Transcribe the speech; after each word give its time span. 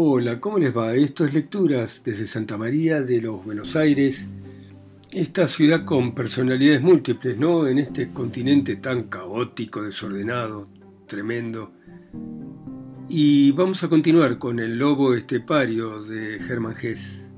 Hola, 0.00 0.38
¿cómo 0.38 0.60
les 0.60 0.76
va? 0.76 0.94
Esto 0.94 1.24
es 1.24 1.34
Lecturas 1.34 2.02
desde 2.04 2.24
Santa 2.24 2.56
María 2.56 3.02
de 3.02 3.20
los 3.20 3.44
Buenos 3.44 3.74
Aires, 3.74 4.28
esta 5.10 5.48
ciudad 5.48 5.84
con 5.84 6.14
personalidades 6.14 6.80
múltiples, 6.80 7.36
¿no? 7.36 7.66
En 7.66 7.80
este 7.80 8.12
continente 8.12 8.76
tan 8.76 9.08
caótico, 9.08 9.82
desordenado, 9.82 10.68
tremendo. 11.08 11.72
Y 13.08 13.50
vamos 13.50 13.82
a 13.82 13.88
continuar 13.88 14.38
con 14.38 14.60
El 14.60 14.78
Lobo 14.78 15.14
Estepario 15.14 16.00
de 16.04 16.36
Hermann 16.36 16.76
Hesse 16.80 17.32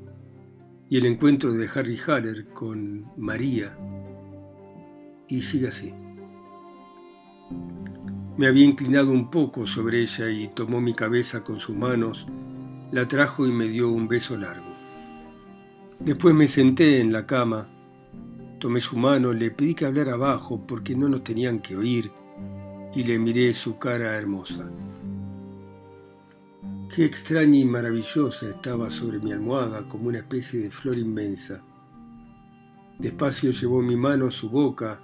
y 0.91 0.99
el 0.99 1.07
encuentro 1.07 1.55
de 1.55 1.67
Harry 1.75 1.97
Haller 1.97 2.49
con 2.49 3.07
María. 3.17 3.75
Y 5.29 5.41
sigue 5.41 5.69
así. 5.69 5.95
Me 8.37 8.47
había 8.47 8.67
inclinado 8.67 9.13
un 9.13 9.31
poco 9.31 9.67
sobre 9.67 10.02
ella 10.02 10.29
y 10.29 10.48
tomó 10.48 10.83
mi 10.83 10.92
cabeza 10.92 11.42
con 11.42 11.59
sus 11.59 11.74
manos, 11.74 12.27
la 12.93 13.07
trajo 13.07 13.47
y 13.47 13.53
me 13.53 13.67
dio 13.67 13.91
un 13.91 14.09
beso 14.09 14.37
largo. 14.37 14.75
Después 15.98 16.35
me 16.35 16.47
senté 16.47 17.01
en 17.01 17.12
la 17.12 17.27
cama, 17.27 17.69
tomé 18.59 18.81
su 18.81 18.97
mano, 18.97 19.33
le 19.33 19.51
pedí 19.51 19.75
que 19.75 19.87
hablara 19.87 20.15
abajo 20.15 20.67
porque 20.67 20.95
no 20.95 21.09
nos 21.09 21.23
tenían 21.23 21.61
que 21.61 21.77
oír 21.77 22.11
y 22.95 23.05
le 23.05 23.19
miré 23.19 23.53
su 23.53 23.79
cara 23.79 24.17
hermosa. 24.17 24.71
Qué 26.95 27.05
extraña 27.05 27.59
y 27.59 27.65
maravillosa 27.65 28.48
estaba 28.48 28.91
sobre 28.91 29.19
mi 29.20 29.33
almohada 29.33 29.87
como 29.89 30.09
una 30.09 30.19
especie 30.19 30.61
de 30.61 30.70
flor 30.70 30.98
inmensa. 30.98 31.62
Despacio 32.98 33.51
llevó 33.51 33.81
mi 33.81 33.97
mano 33.97 34.27
a 34.27 34.31
su 34.31 34.51
boca 34.51 35.01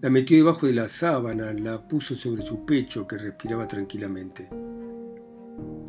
la 0.00 0.10
metió 0.10 0.36
debajo 0.36 0.66
de 0.66 0.74
la 0.74 0.86
sábana, 0.86 1.52
la 1.52 1.88
puso 1.88 2.14
sobre 2.14 2.42
su 2.42 2.64
pecho 2.64 3.04
que 3.04 3.18
respiraba 3.18 3.66
tranquilamente. 3.66 4.48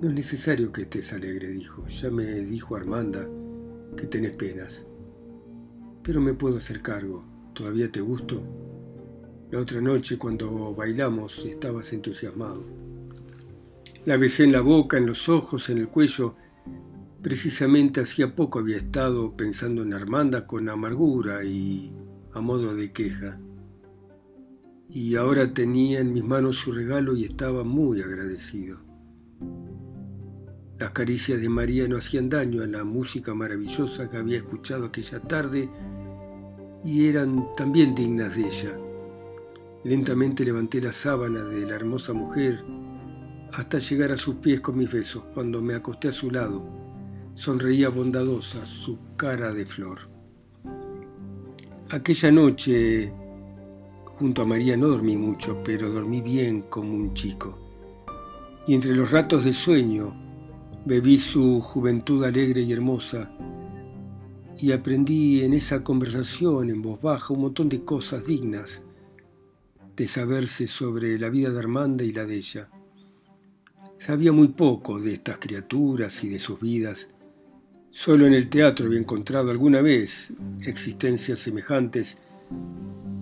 No 0.02 0.10
es 0.10 0.14
necesario 0.14 0.72
que 0.72 0.84
estés 0.84 1.14
alegre, 1.14 1.50
dijo. 1.50 1.86
Ya 1.88 2.10
me 2.10 2.26
dijo 2.26 2.76
Armanda 2.76 3.28
que 3.98 4.08
tenés 4.08 4.36
penas. 4.36 4.86
Pero 6.04 6.22
me 6.22 6.34
puedo 6.34 6.58
hacer 6.58 6.82
cargo. 6.82 7.24
¿Todavía 7.54 7.92
te 7.92 8.02
gusto? 8.02 8.42
La 9.52 9.60
otra 9.60 9.82
noche, 9.82 10.18
cuando 10.18 10.74
bailamos, 10.74 11.46
estabas 11.46 11.92
entusiasmado. 11.94 12.64
La 14.06 14.18
besé 14.18 14.44
en 14.44 14.54
la 14.54 14.62
boca, 14.62 14.98
en 14.98 15.06
los 15.06 15.28
ojos, 15.28 15.70
en 15.70 15.80
el 15.80 15.90
cuello. 15.90 16.36
Precisamente 17.22 18.02
hacía 18.02 18.36
poco 18.36 18.60
había 18.60 18.78
estado 18.78 19.36
pensando 19.36 19.84
en 19.84 19.94
Armanda 19.94 20.48
con 20.48 20.70
amargura 20.70 21.44
y 21.44 21.92
a 22.34 22.40
modo 22.40 22.76
de 22.76 22.92
queja 22.94 23.40
y 24.90 25.16
ahora 25.16 25.54
tenía 25.54 26.00
en 26.00 26.14
mis 26.14 26.24
manos 26.24 26.58
su 26.58 26.72
regalo 26.72 27.16
y 27.16 27.24
estaba 27.24 27.64
muy 27.64 28.02
agradecido. 28.02 28.89
Las 30.80 30.92
caricias 30.92 31.42
de 31.42 31.50
María 31.50 31.88
no 31.88 31.98
hacían 31.98 32.30
daño 32.30 32.64
a 32.64 32.68
la 32.68 32.86
música 32.86 33.36
maravillosa 33.36 34.10
que 34.10 34.18
había 34.18 34.38
escuchado 34.38 34.86
aquella 34.86 35.20
tarde 35.20 35.70
y 36.86 37.08
eran 37.08 37.54
también 37.58 37.94
dignas 37.94 38.36
de 38.36 38.48
ella. 38.48 38.80
Lentamente 39.84 40.46
levanté 40.46 40.82
la 40.82 40.94
sábana 40.94 41.44
de 41.44 41.66
la 41.66 41.76
hermosa 41.76 42.14
mujer 42.14 42.64
hasta 43.52 43.80
llegar 43.80 44.14
a 44.14 44.18
sus 44.18 44.36
pies 44.36 44.62
con 44.62 44.78
mis 44.78 44.92
besos. 44.92 45.24
Cuando 45.34 45.62
me 45.62 45.76
acosté 45.76 46.08
a 46.08 46.14
su 46.14 46.32
lado, 46.32 46.64
sonreía 47.36 47.90
bondadosa 47.90 48.66
su 48.66 48.98
cara 49.18 49.54
de 49.54 49.66
flor. 49.66 50.00
Aquella 51.92 52.32
noche 52.32 53.14
Junto 54.20 54.42
a 54.42 54.46
María 54.46 54.76
no 54.76 54.90
dormí 54.90 55.16
mucho, 55.16 55.62
pero 55.64 55.90
dormí 55.90 56.20
bien 56.20 56.64
como 56.64 56.94
un 56.94 57.14
chico. 57.14 57.58
Y 58.68 58.76
entre 58.76 58.94
los 58.94 59.12
ratos 59.12 59.46
de 59.46 59.54
sueño 59.54 60.29
bebí 60.86 61.18
su 61.18 61.62
juventud 61.62 62.24
alegre 62.24 62.62
y 62.62 62.72
hermosa 62.72 63.32
y 64.58 64.72
aprendí 64.72 65.42
en 65.42 65.54
esa 65.54 65.84
conversación 65.84 66.70
en 66.70 66.82
voz 66.82 67.02
baja 67.02 67.34
un 67.34 67.42
montón 67.42 67.70
de 67.70 67.84
cosas 67.84 68.26
dignas 68.26 68.82
de 69.96 70.08
saberse 70.08 70.68
sobre 70.68 71.18
la 71.18 71.30
vida 71.30 71.50
de 71.50 71.60
Armanda 71.60 72.04
y 72.04 72.12
la 72.12 72.26
de 72.26 72.36
ella. 72.36 72.70
Sabía 73.98 74.32
muy 74.32 74.50
poco 74.50 75.00
de 75.00 75.14
estas 75.14 75.38
criaturas 75.40 76.24
y 76.24 76.30
de 76.30 76.40
sus 76.40 76.60
vidas. 76.60 77.10
Solo 77.92 78.26
en 78.26 78.34
el 78.34 78.50
teatro 78.50 78.86
había 78.86 79.00
encontrado 79.00 79.52
alguna 79.52 79.82
vez 79.82 80.34
existencias 80.62 81.40
semejantes 81.40 82.18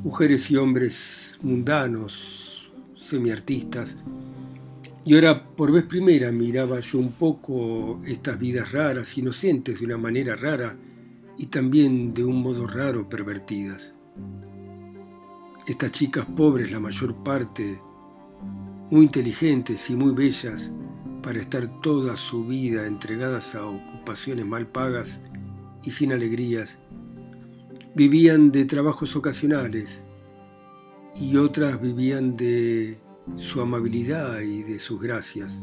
mujeres 0.03 0.51
y 0.51 0.57
hombres 0.57 1.37
mundanos, 1.41 2.71
semiartistas. 2.95 3.97
Y 5.07 5.15
ahora 5.15 5.41
por 5.55 5.71
vez 5.71 5.85
primera 5.85 6.33
miraba 6.33 6.81
yo 6.81 6.99
un 6.99 7.13
poco 7.13 8.01
estas 8.05 8.37
vidas 8.37 8.73
raras, 8.73 9.17
inocentes 9.17 9.79
de 9.79 9.85
una 9.85 9.97
manera 9.97 10.35
rara 10.35 10.75
y 11.37 11.45
también 11.45 12.13
de 12.13 12.25
un 12.25 12.41
modo 12.41 12.67
raro 12.67 13.07
pervertidas. 13.07 13.95
Estas 15.65 15.93
chicas 15.93 16.25
pobres, 16.25 16.73
la 16.73 16.81
mayor 16.81 17.15
parte, 17.23 17.79
muy 18.91 19.05
inteligentes 19.05 19.89
y 19.89 19.95
muy 19.95 20.13
bellas, 20.13 20.73
para 21.23 21.39
estar 21.39 21.79
toda 21.81 22.17
su 22.17 22.45
vida 22.45 22.85
entregadas 22.85 23.55
a 23.55 23.65
ocupaciones 23.65 24.45
mal 24.45 24.67
pagas 24.67 25.21
y 25.85 25.91
sin 25.91 26.11
alegrías, 26.11 26.79
vivían 27.95 28.51
de 28.51 28.65
trabajos 28.65 29.15
ocasionales 29.15 30.05
y 31.15 31.37
otras 31.37 31.81
vivían 31.81 32.35
de 32.35 33.06
su 33.35 33.61
amabilidad 33.61 34.39
y 34.41 34.63
de 34.63 34.79
sus 34.79 35.01
gracias. 35.01 35.61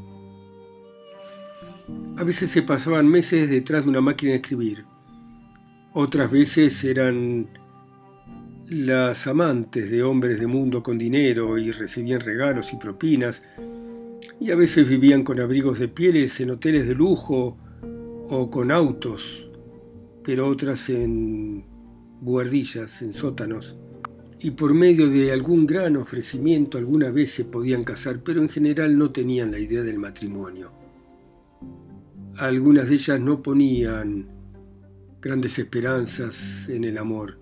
A 2.17 2.23
veces 2.23 2.51
se 2.51 2.63
pasaban 2.63 3.09
meses 3.09 3.51
detrás 3.51 3.85
de 3.85 3.91
una 3.91 4.01
máquina 4.01 4.33
de 4.33 4.37
escribir, 4.37 4.85
otras 5.97 6.29
veces 6.29 6.83
eran 6.83 7.49
las 8.69 9.29
amantes 9.29 9.93
de 9.93 10.03
hombres 10.03 10.41
de 10.41 10.49
mundo 10.49 10.83
con 10.83 10.99
dinero 10.99 11.57
y 11.57 11.71
recibían 11.71 12.19
regalos 12.19 12.73
y 12.73 12.77
propinas, 12.79 13.45
y 14.41 14.51
a 14.51 14.57
veces 14.57 14.89
vivían 14.89 15.23
con 15.23 15.39
abrigos 15.39 15.79
de 15.79 15.87
pieles 15.87 16.41
en 16.41 16.51
hoteles 16.51 16.89
de 16.89 16.97
lujo 16.97 17.57
o 18.29 18.51
con 18.51 18.73
autos, 18.73 19.49
pero 20.25 20.49
otras 20.49 20.91
en 20.91 21.65
buhardillas 22.21 23.01
en 23.03 23.13
sótanos, 23.13 23.79
y 24.45 24.51
por 24.51 24.75
medio 24.75 25.09
de 25.09 25.33
algún 25.33 25.67
gran 25.67 25.97
ofrecimiento 25.97 26.77
alguna 26.77 27.11
vez 27.11 27.31
se 27.31 27.47
podían 27.47 27.83
casar, 27.83 28.21
pero 28.23 28.43
en 28.43 28.51
general 28.51 28.99
no 28.99 29.11
tenían 29.11 29.51
la 29.51 29.59
idea 29.59 29.83
del 29.83 29.99
matrimonio. 29.99 30.71
Algunas 32.37 32.91
de 32.91 32.95
ellas 32.97 33.19
no 33.19 33.43
ponían 33.43 34.27
grandes 35.23 35.59
esperanzas 35.59 36.69
en 36.69 36.85
el 36.85 36.99
amor 36.99 37.39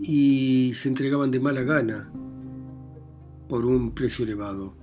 y 0.00 0.72
se 0.74 0.88
entregaban 0.88 1.30
de 1.30 1.38
mala 1.38 1.62
gana 1.62 2.10
por 3.48 3.64
un 3.64 3.94
precio 3.94 4.24
elevado. 4.24 4.76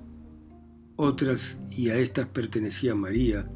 Otras, 0.96 1.60
y 1.72 1.90
a 1.90 1.98
estas 1.98 2.28
pertenecía 2.28 2.96
María, 2.96 3.52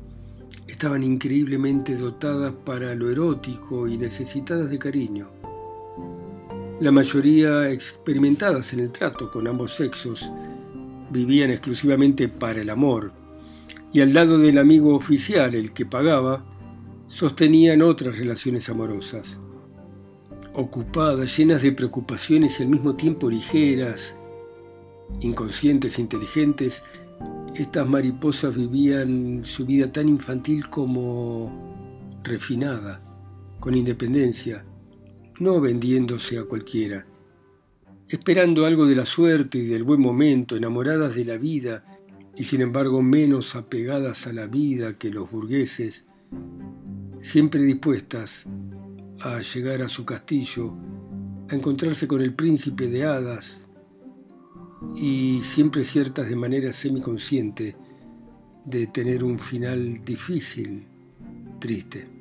estaban 0.67 1.03
increíblemente 1.03 1.95
dotadas 1.95 2.53
para 2.65 2.93
lo 2.95 3.09
erótico 3.09 3.87
y 3.87 3.97
necesitadas 3.97 4.69
de 4.69 4.77
cariño. 4.77 5.44
La 6.81 6.91
mayoría 6.91 7.71
experimentadas 7.71 8.73
en 8.73 8.81
el 8.81 8.91
trato 8.91 9.31
con 9.31 9.47
ambos 9.47 9.73
sexos 9.75 10.29
vivían 11.09 11.49
exclusivamente 11.49 12.27
para 12.27 12.59
el 12.59 12.69
amor 12.69 13.13
y 13.93 14.01
al 14.01 14.13
lado 14.13 14.37
del 14.37 14.57
amigo 14.57 14.93
oficial, 14.93 15.55
el 15.55 15.73
que 15.73 15.85
pagaba, 15.85 16.43
sostenían 17.07 17.81
otras 17.81 18.17
relaciones 18.17 18.67
amorosas. 18.67 19.39
Ocupadas, 20.53 21.37
llenas 21.37 21.61
de 21.61 21.71
preocupaciones 21.71 22.59
y 22.59 22.63
al 22.63 22.69
mismo 22.69 22.95
tiempo 22.95 23.29
ligeras, 23.29 24.17
inconscientes 25.21 25.97
inteligentes, 25.97 26.83
estas 27.55 27.87
mariposas 27.87 28.53
vivían 28.53 29.45
su 29.45 29.65
vida 29.65 29.89
tan 29.93 30.09
infantil 30.09 30.69
como 30.69 32.19
refinada, 32.21 33.01
con 33.61 33.75
independencia, 33.75 34.65
no 35.39 35.59
vendiéndose 35.59 36.37
a 36.37 36.45
cualquiera, 36.45 37.05
esperando 38.07 38.65
algo 38.65 38.85
de 38.85 38.95
la 38.95 39.05
suerte 39.05 39.57
y 39.57 39.67
del 39.67 39.83
buen 39.83 40.01
momento, 40.01 40.55
enamoradas 40.55 41.15
de 41.15 41.25
la 41.25 41.37
vida 41.37 41.83
y 42.35 42.43
sin 42.43 42.61
embargo 42.61 43.01
menos 43.01 43.55
apegadas 43.55 44.27
a 44.27 44.33
la 44.33 44.47
vida 44.47 44.97
que 44.97 45.09
los 45.09 45.31
burgueses, 45.31 46.05
siempre 47.19 47.61
dispuestas 47.61 48.45
a 49.21 49.41
llegar 49.41 49.81
a 49.81 49.89
su 49.89 50.05
castillo, 50.05 50.73
a 51.49 51.55
encontrarse 51.55 52.07
con 52.07 52.21
el 52.21 52.33
príncipe 52.33 52.87
de 52.87 53.05
hadas, 53.05 53.67
y 54.95 55.41
siempre 55.41 55.83
ciertas 55.83 56.29
de 56.29 56.35
manera 56.35 56.71
semiconsciente 56.71 57.75
de 58.65 58.87
tener 58.87 59.23
un 59.23 59.39
final 59.39 60.03
difícil, 60.03 60.85
triste. 61.59 62.14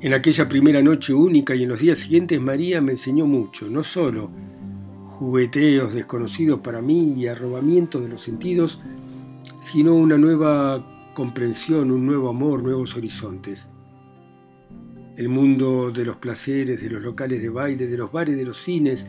En 0.00 0.14
aquella 0.14 0.48
primera 0.48 0.82
noche 0.82 1.14
única 1.14 1.54
y 1.54 1.62
en 1.62 1.68
los 1.70 1.80
días 1.80 1.98
siguientes 1.98 2.40
María 2.40 2.80
me 2.80 2.92
enseñó 2.92 3.26
mucho, 3.26 3.68
no 3.68 3.82
solo 3.82 4.30
jugueteos 5.18 5.94
desconocidos 5.94 6.60
para 6.60 6.82
mí 6.82 7.14
y 7.14 7.26
arrobamientos 7.26 8.02
de 8.02 8.10
los 8.10 8.20
sentidos, 8.20 8.78
sino 9.58 9.94
una 9.94 10.18
nueva 10.18 11.12
comprensión, 11.14 11.90
un 11.90 12.04
nuevo 12.04 12.28
amor, 12.28 12.62
nuevos 12.62 12.94
horizontes. 12.96 13.68
El 15.16 15.30
mundo 15.30 15.90
de 15.90 16.04
los 16.04 16.16
placeres, 16.16 16.82
de 16.82 16.90
los 16.90 17.00
locales 17.00 17.40
de 17.40 17.48
baile, 17.48 17.86
de 17.86 17.96
los 17.96 18.12
bares, 18.12 18.36
de 18.36 18.44
los 18.44 18.58
cines, 18.62 19.06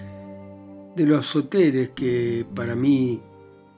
de 0.96 1.06
los 1.06 1.36
hoteles 1.36 1.90
que 1.90 2.46
para 2.56 2.76
mí, 2.76 3.22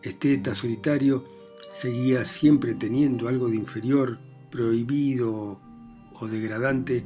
esteta 0.03 0.53
solitario, 0.53 1.25
seguía 1.71 2.23
siempre 2.23 2.75
teniendo 2.75 3.27
algo 3.27 3.49
de 3.49 3.55
inferior, 3.55 4.19
prohibido 4.51 5.59
o 6.19 6.27
degradante, 6.27 7.03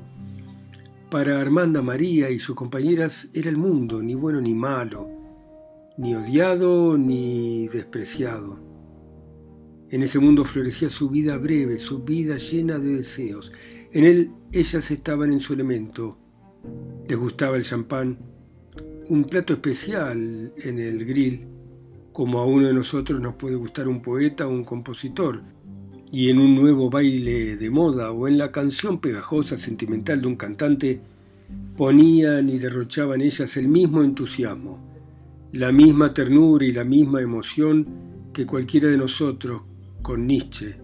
para 1.10 1.40
Armanda 1.40 1.82
María 1.82 2.30
y 2.32 2.40
sus 2.40 2.56
compañeras 2.56 3.30
era 3.34 3.50
el 3.50 3.58
mundo, 3.58 4.02
ni 4.02 4.16
bueno 4.16 4.42
ni 4.42 4.56
malo, 4.56 5.08
ni 5.98 6.16
odiado 6.16 6.98
ni 6.98 7.68
despreciado. 7.68 8.60
En 9.90 10.02
ese 10.02 10.18
mundo 10.18 10.44
florecía 10.44 10.90
su 10.90 11.10
vida 11.10 11.38
breve, 11.38 11.78
su 11.78 12.04
vida 12.04 12.38
llena 12.38 12.80
de 12.80 12.96
deseos. 12.96 13.52
En 13.92 14.06
él 14.06 14.32
ellas 14.52 14.90
estaban 14.90 15.32
en 15.32 15.40
su 15.40 15.54
elemento. 15.54 16.18
Les 17.08 17.16
gustaba 17.16 17.58
el 17.58 17.64
champán, 17.64 18.18
un 19.10 19.26
plato 19.26 19.54
especial 19.54 20.52
en 20.58 20.80
el 20.80 21.06
grill, 21.06 21.46
como 22.12 22.40
a 22.40 22.46
uno 22.46 22.68
de 22.68 22.74
nosotros 22.74 23.22
nos 23.22 23.36
puede 23.36 23.56
gustar 23.56 23.88
un 23.88 24.02
poeta 24.02 24.48
o 24.48 24.50
un 24.50 24.64
compositor, 24.64 25.44
y 26.14 26.30
en 26.30 26.38
un 26.38 26.54
nuevo 26.54 26.92
baile 26.92 27.58
de 27.58 27.72
moda 27.72 28.12
o 28.12 28.28
en 28.28 28.38
la 28.38 28.52
canción 28.52 29.00
pegajosa 29.00 29.58
sentimental 29.58 30.22
de 30.22 30.28
un 30.28 30.36
cantante, 30.36 31.00
ponían 31.76 32.50
y 32.50 32.60
derrochaban 32.60 33.20
ellas 33.20 33.58
el 33.58 33.68
mismo 33.68 34.04
entusiasmo, 34.04 34.78
la 35.54 35.72
misma 35.72 36.14
ternura 36.14 36.68
y 36.68 36.72
la 36.72 36.84
misma 36.84 37.20
emoción 37.20 37.88
que 38.32 38.46
cualquiera 38.46 38.90
de 38.90 38.98
nosotros 38.98 39.64
con 40.04 40.28
Nietzsche. 40.28 40.76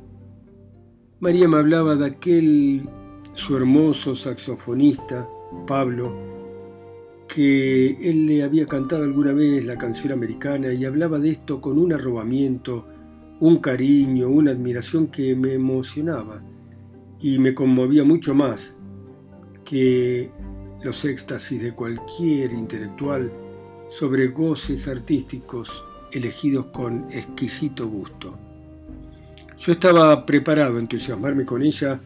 María 1.19 1.47
me 1.47 1.57
hablaba 1.57 1.95
de 1.95 2.07
aquel 2.07 2.89
su 3.35 3.55
hermoso 3.55 4.15
saxofonista, 4.15 5.29
Pablo, 5.67 6.11
que 7.27 7.99
él 8.01 8.25
le 8.25 8.41
había 8.41 8.65
cantado 8.65 9.03
alguna 9.03 9.33
vez 9.33 9.63
la 9.63 9.77
canción 9.77 10.11
americana 10.11 10.73
y 10.73 10.85
hablaba 10.85 11.19
de 11.19 11.29
esto 11.29 11.61
con 11.61 11.77
un 11.77 11.93
arrobamiento, 11.93 12.87
un 13.39 13.57
cariño, 13.59 14.29
una 14.29 14.51
admiración 14.51 15.07
que 15.07 15.35
me 15.35 15.53
emocionaba 15.53 16.41
y 17.19 17.39
me 17.39 17.53
conmovía 17.53 18.03
mucho 18.03 18.33
más 18.33 18.75
que 19.63 20.31
los 20.83 21.05
éxtasis 21.05 21.61
de 21.61 21.73
cualquier 21.73 22.53
intelectual 22.53 23.31
sobre 23.89 24.27
goces 24.27 24.87
artísticos 24.87 25.83
elegidos 26.11 26.67
con 26.67 27.07
exquisito 27.11 27.87
gusto. 27.87 28.37
Yo 29.57 29.71
estaba 29.71 30.25
preparado 30.25 30.77
a 30.77 30.79
entusiasmarme 30.79 31.45
con 31.45 31.61
ella, 31.61 31.99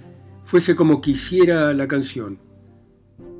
fuese 0.43 0.75
como 0.75 1.01
quisiera 1.01 1.73
la 1.73 1.87
canción, 1.87 2.39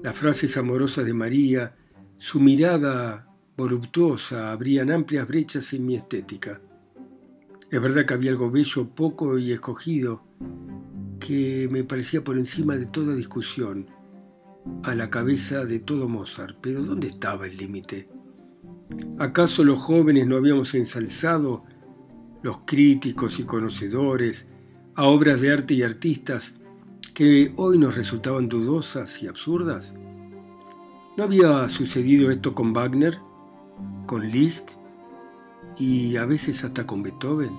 las 0.04 0.16
frases 0.16 0.56
amorosas 0.58 1.06
de 1.06 1.14
María, 1.14 1.76
su 2.18 2.40
mirada 2.40 3.28
voluptuosa 3.58 4.52
abrían 4.52 4.92
amplias 4.92 5.28
brechas 5.28 5.74
en 5.74 5.86
mi 5.86 5.96
estética. 5.96 6.62
Es 7.74 7.82
verdad 7.82 8.06
que 8.06 8.14
había 8.14 8.30
algo 8.30 8.52
bello, 8.52 8.88
poco 8.90 9.40
y 9.40 9.52
escogido, 9.52 10.22
que 11.20 11.68
me 11.72 11.84
parecía 11.84 12.24
por 12.24 12.38
encima 12.38 12.78
de 12.78 12.86
toda 12.86 13.16
discusión, 13.16 13.88
a 14.84 14.94
la 14.94 15.10
cabeza 15.10 15.66
de 15.66 15.80
todo 15.80 16.08
Mozart. 16.08 16.56
Pero 16.62 16.84
¿dónde 16.84 17.08
estaba 17.08 17.48
el 17.48 17.58
límite? 17.58 18.08
¿Acaso 19.18 19.64
los 19.64 19.80
jóvenes 19.80 20.28
no 20.28 20.36
habíamos 20.36 20.76
ensalzado, 20.76 21.64
los 22.44 22.60
críticos 22.64 23.40
y 23.40 23.44
conocedores, 23.44 24.46
a 24.94 25.08
obras 25.08 25.42
de 25.42 25.52
arte 25.52 25.74
y 25.74 25.82
artistas 25.82 26.54
que 27.16 27.54
hoy 27.56 27.80
nos 27.80 27.96
resultaban 27.96 28.50
dudosas 28.50 29.24
y 29.24 29.28
absurdas? 29.28 29.96
¿No 31.18 31.24
había 31.24 31.68
sucedido 31.70 32.30
esto 32.30 32.54
con 32.54 32.72
Wagner, 32.72 33.18
con 34.06 34.30
Liszt 34.30 34.83
y 35.78 36.16
a 36.18 36.26
veces 36.26 36.64
hasta 36.64 36.86
con 36.86 37.04
Beethoven? 37.04 37.52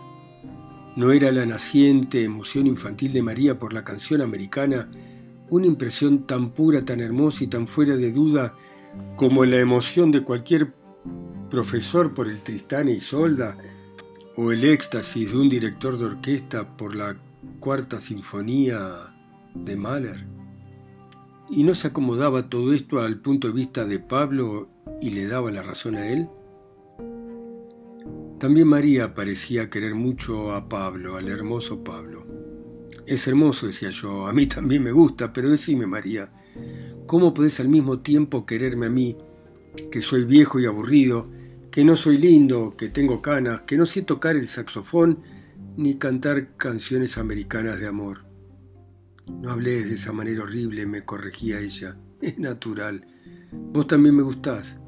¿No 0.97 1.11
era 1.11 1.33
la 1.33 1.45
naciente 1.45 2.23
emoción 2.25 2.67
infantil 2.67 3.13
de 3.13 3.23
María 3.23 3.59
por 3.59 3.73
la 3.73 3.85
canción 3.85 4.21
americana 4.21 4.89
una 5.51 5.67
impresión 5.67 6.27
tan 6.27 6.51
pura, 6.51 6.85
tan 6.85 7.01
hermosa 7.01 7.45
y 7.45 7.47
tan 7.49 7.67
fuera 7.67 7.97
de 7.97 8.13
duda 8.13 8.55
como 9.17 9.45
la 9.45 9.59
emoción 9.59 10.11
de 10.11 10.23
cualquier 10.23 10.73
profesor 11.51 12.15
por 12.15 12.29
el 12.29 12.41
Tristán 12.41 12.89
y 12.89 13.01
Solda 13.01 13.57
o 14.37 14.53
el 14.53 14.65
éxtasis 14.65 15.33
de 15.33 15.39
un 15.39 15.49
director 15.49 15.99
de 15.99 16.07
orquesta 16.07 16.77
por 16.77 16.95
la 16.95 17.17
cuarta 17.61 18.01
sinfonía 18.01 19.15
de 19.55 19.77
Mahler. 19.77 20.27
¿Y 21.51 21.63
no 21.63 21.75
se 21.75 21.89
acomodaba 21.89 22.49
todo 22.49 22.73
esto 22.73 23.01
al 23.01 23.21
punto 23.21 23.49
de 23.49 23.55
vista 23.55 23.85
de 23.85 23.99
Pablo 23.99 24.69
y 25.01 25.11
le 25.11 25.27
daba 25.27 25.51
la 25.51 25.63
razón 25.63 25.97
a 25.97 26.09
él? 26.09 26.29
También 28.39 28.69
María 28.69 29.15
parecía 29.15 29.71
querer 29.71 29.95
mucho 29.95 30.53
a 30.53 30.69
Pablo, 30.69 31.17
al 31.17 31.29
hermoso 31.29 31.83
Pablo. 31.83 32.27
Es 33.07 33.29
hermoso, 33.29 33.67
decía 33.67 33.91
yo, 33.91 34.27
a 34.27 34.33
mí 34.33 34.47
también 34.47 34.83
me 34.83 34.93
gusta, 34.93 35.33
pero 35.33 35.51
decime, 35.51 35.87
María, 35.87 36.33
¿cómo 37.07 37.33
podés 37.33 37.61
al 37.61 37.69
mismo 37.69 38.01
tiempo 38.01 38.45
quererme 38.45 38.87
a 38.87 38.91
mí, 38.91 39.17
que 39.91 40.01
soy 40.01 40.25
viejo 40.25 40.59
y 40.59 40.67
aburrido, 40.67 41.31
que 41.71 41.85
no 41.85 41.97
soy 41.97 42.19
lindo, 42.19 42.75
que 42.77 42.89
tengo 42.89 43.21
canas, 43.21 43.63
que 43.67 43.77
no 43.77 43.87
sé 43.87 44.03
tocar 44.03 44.37
el 44.37 44.49
saxofón 44.49 45.21
ni 45.77 45.97
cantar 45.97 46.57
canciones 46.57 47.19
americanas 47.19 47.79
de 47.79 47.87
amor? 47.87 48.25
No 49.41 49.51
hables 49.51 49.89
de 49.89 49.95
esa 49.95 50.13
manera 50.13 50.43
horrible, 50.43 50.87
me 50.87 51.05
corregía 51.05 51.61
ella. 51.61 51.97
Es 52.21 52.39
natural. 52.39 53.07
Vos 53.53 53.87
también 53.87 54.17
me 54.17 54.23
gustás. 54.23 54.79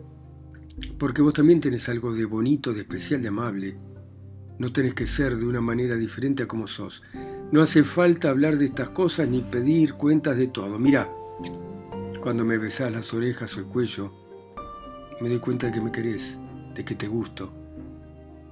Porque 0.98 1.22
vos 1.22 1.34
también 1.34 1.60
tenés 1.60 1.88
algo 1.88 2.14
de 2.14 2.24
bonito, 2.24 2.72
de 2.72 2.80
especial, 2.80 3.22
de 3.22 3.28
amable. 3.28 3.78
No 4.58 4.72
tenés 4.72 4.94
que 4.94 5.06
ser 5.06 5.36
de 5.36 5.46
una 5.46 5.60
manera 5.60 5.96
diferente 5.96 6.42
a 6.42 6.48
como 6.48 6.66
sos. 6.66 7.02
No 7.52 7.62
hace 7.62 7.84
falta 7.84 8.30
hablar 8.30 8.58
de 8.58 8.64
estas 8.64 8.90
cosas 8.90 9.28
ni 9.28 9.42
pedir 9.42 9.94
cuentas 9.94 10.36
de 10.36 10.48
todo. 10.48 10.78
Mira, 10.78 11.10
cuando 12.22 12.44
me 12.44 12.58
besás 12.58 12.90
las 12.92 13.12
orejas 13.14 13.56
o 13.56 13.60
el 13.60 13.66
cuello, 13.66 14.12
me 15.20 15.28
doy 15.28 15.38
cuenta 15.38 15.66
de 15.66 15.72
que 15.72 15.80
me 15.80 15.92
querés, 15.92 16.38
de 16.74 16.84
que 16.84 16.94
te 16.94 17.06
gusto. 17.06 17.52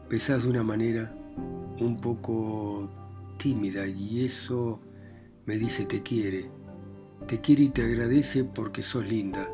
Besás 0.09 0.45
de 0.45 0.51
una 0.51 0.63
manera 0.63 1.15
un 1.81 1.99
poco 2.01 2.89
tímida 3.39 3.87
y 3.87 4.25
eso 4.25 4.81
me 5.47 5.57
dice 5.57 5.85
te 5.87 6.03
quiere, 6.03 6.51
te 7.27 7.41
quiere 7.41 7.65
y 7.65 7.69
te 7.71 7.83
agradece 7.83 8.45
porque 8.45 8.83
sos 8.83 9.07
linda. 9.07 9.49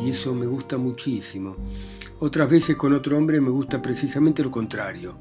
Y 0.00 0.10
eso 0.10 0.34
me 0.34 0.46
gusta 0.46 0.78
muchísimo. 0.78 1.56
Otras 2.20 2.48
veces 2.48 2.76
con 2.76 2.92
otro 2.92 3.16
hombre 3.16 3.40
me 3.40 3.50
gusta 3.50 3.82
precisamente 3.82 4.42
lo 4.42 4.50
contrario, 4.50 5.16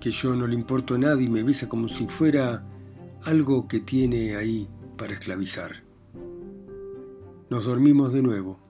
que 0.00 0.10
yo 0.10 0.34
no 0.34 0.46
le 0.46 0.54
importo 0.54 0.94
a 0.94 0.98
nadie 0.98 1.26
y 1.26 1.30
me 1.30 1.42
besa 1.42 1.68
como 1.68 1.88
si 1.88 2.06
fuera 2.06 2.64
algo 3.24 3.68
que 3.68 3.80
tiene 3.80 4.36
ahí 4.36 4.68
para 4.96 5.14
esclavizar. 5.14 5.82
Nos 7.50 7.64
dormimos 7.64 8.12
de 8.12 8.22
nuevo. 8.22 8.60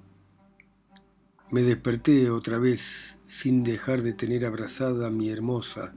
Me 1.51 1.63
desperté 1.63 2.31
otra 2.31 2.59
vez 2.59 3.21
sin 3.25 3.65
dejar 3.65 4.03
de 4.03 4.13
tener 4.13 4.45
abrazada 4.45 5.11
mi 5.11 5.31
hermosa, 5.31 5.95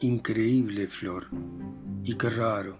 increíble 0.00 0.88
flor. 0.88 1.28
Y 2.02 2.16
qué 2.16 2.28
raro, 2.28 2.78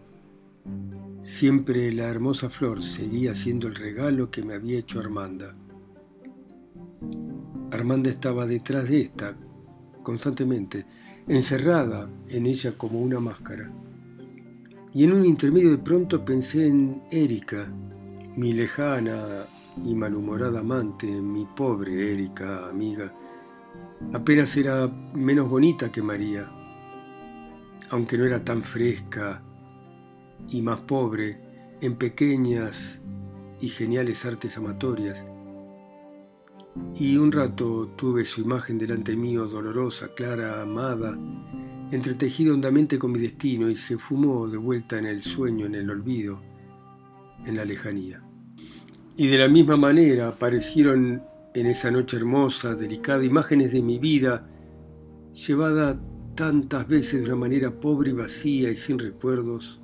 Siempre 1.25 1.91
la 1.93 2.05
hermosa 2.05 2.51
flor 2.51 2.83
seguía 2.83 3.33
siendo 3.33 3.67
el 3.67 3.75
regalo 3.75 4.31
que 4.31 4.43
me 4.43 4.55
había 4.55 4.79
hecho 4.79 5.01
Armanda. 5.01 5.57
Armanda 7.71 8.11
estaba 8.11 8.47
detrás 8.47 8.89
de 8.89 9.01
esta, 9.01 9.35
constantemente, 10.03 10.85
encerrada 11.27 12.11
en 12.29 12.47
ella 12.47 12.77
como 12.77 13.01
una 13.01 13.21
máscara. 13.21 13.73
Y 14.93 15.05
en 15.05 15.13
un 15.13 15.25
intermedio 15.25 15.71
de 15.71 15.79
pronto 15.79 16.25
pensé 16.25 16.67
en 16.67 17.03
Erika, 17.11 17.73
mi 18.37 18.53
lejana 18.53 19.47
y 19.83 19.95
malhumorada 19.95 20.61
amante, 20.61 21.07
mi 21.07 21.47
pobre 21.47 22.13
Erika, 22.13 22.69
amiga. 22.69 23.13
Apenas 24.13 24.57
era 24.57 24.87
menos 24.87 25.49
bonita 25.49 25.91
que 25.91 26.03
María, 26.03 26.51
aunque 27.89 28.19
no 28.19 28.25
era 28.27 28.45
tan 28.45 28.63
fresca 28.63 29.43
y 30.51 30.63
más 30.63 30.81
pobre 30.81 31.39
en 31.81 31.97
pequeñas 31.97 33.03
y 33.61 33.69
geniales 33.69 34.25
artes 34.25 34.57
amatorias. 34.57 35.27
Y 36.97 37.17
un 37.17 37.31
rato 37.31 37.89
tuve 37.97 38.25
su 38.25 38.41
imagen 38.41 38.79
delante 38.79 39.17
mío, 39.17 39.47
dolorosa, 39.47 40.09
clara, 40.15 40.61
amada, 40.61 41.17
entretejida 41.91 42.53
hondamente 42.53 42.99
con 42.99 43.13
mi 43.13 43.21
destino 43.21 43.71
y 43.71 43.77
se 43.77 43.97
fumó 43.97 44.49
de 44.49 44.57
vuelta 44.57 44.99
en 44.99 45.07
el 45.07 45.23
sueño, 45.23 45.67
en 45.67 45.77
el 45.77 45.91
olvido, 45.91 46.41
en 47.47 47.57
la 47.57 47.65
lejanía. 47.65 48.23
Y 49.17 49.29
de 49.29 49.39
la 49.39 49.49
misma 49.49 49.77
manera 49.77 50.29
aparecieron 50.29 51.23
en 51.55 51.67
esa 51.67 51.91
noche 51.91 52.17
hermosa, 52.17 52.75
delicada, 52.75 53.25
imágenes 53.25 53.73
de 53.73 53.81
mi 53.81 53.99
vida, 53.99 54.49
llevada 55.33 56.01
tantas 56.35 56.89
veces 56.89 57.21
de 57.21 57.27
una 57.27 57.37
manera 57.37 57.79
pobre 57.79 58.11
y 58.11 58.15
vacía 58.15 58.71
y 58.71 58.75
sin 58.75 58.99
recuerdos, 58.99 59.81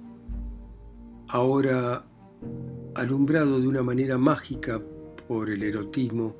ahora 1.33 2.05
alumbrado 2.95 3.61
de 3.61 3.69
una 3.69 3.83
manera 3.83 4.19
mágica 4.19 4.81
por 5.29 5.49
el 5.49 5.63
erotismo, 5.63 6.37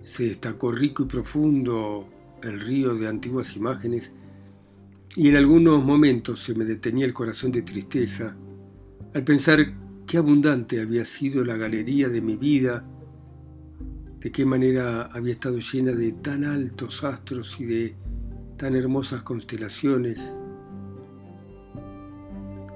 se 0.00 0.24
destacó 0.24 0.70
rico 0.72 1.02
y 1.02 1.06
profundo 1.06 2.06
el 2.42 2.60
río 2.60 2.94
de 2.94 3.08
antiguas 3.08 3.56
imágenes 3.56 4.12
y 5.16 5.28
en 5.28 5.36
algunos 5.36 5.84
momentos 5.84 6.40
se 6.40 6.54
me 6.54 6.64
detenía 6.64 7.04
el 7.04 7.12
corazón 7.12 7.50
de 7.50 7.62
tristeza 7.62 8.36
al 9.14 9.24
pensar 9.24 9.74
qué 10.06 10.18
abundante 10.18 10.80
había 10.80 11.04
sido 11.04 11.44
la 11.44 11.56
galería 11.56 12.08
de 12.08 12.20
mi 12.20 12.36
vida, 12.36 12.84
de 14.20 14.30
qué 14.30 14.46
manera 14.46 15.06
había 15.06 15.32
estado 15.32 15.58
llena 15.58 15.92
de 15.92 16.12
tan 16.12 16.44
altos 16.44 17.02
astros 17.02 17.58
y 17.58 17.64
de 17.64 17.96
tan 18.56 18.76
hermosas 18.76 19.22
constelaciones. 19.22 20.37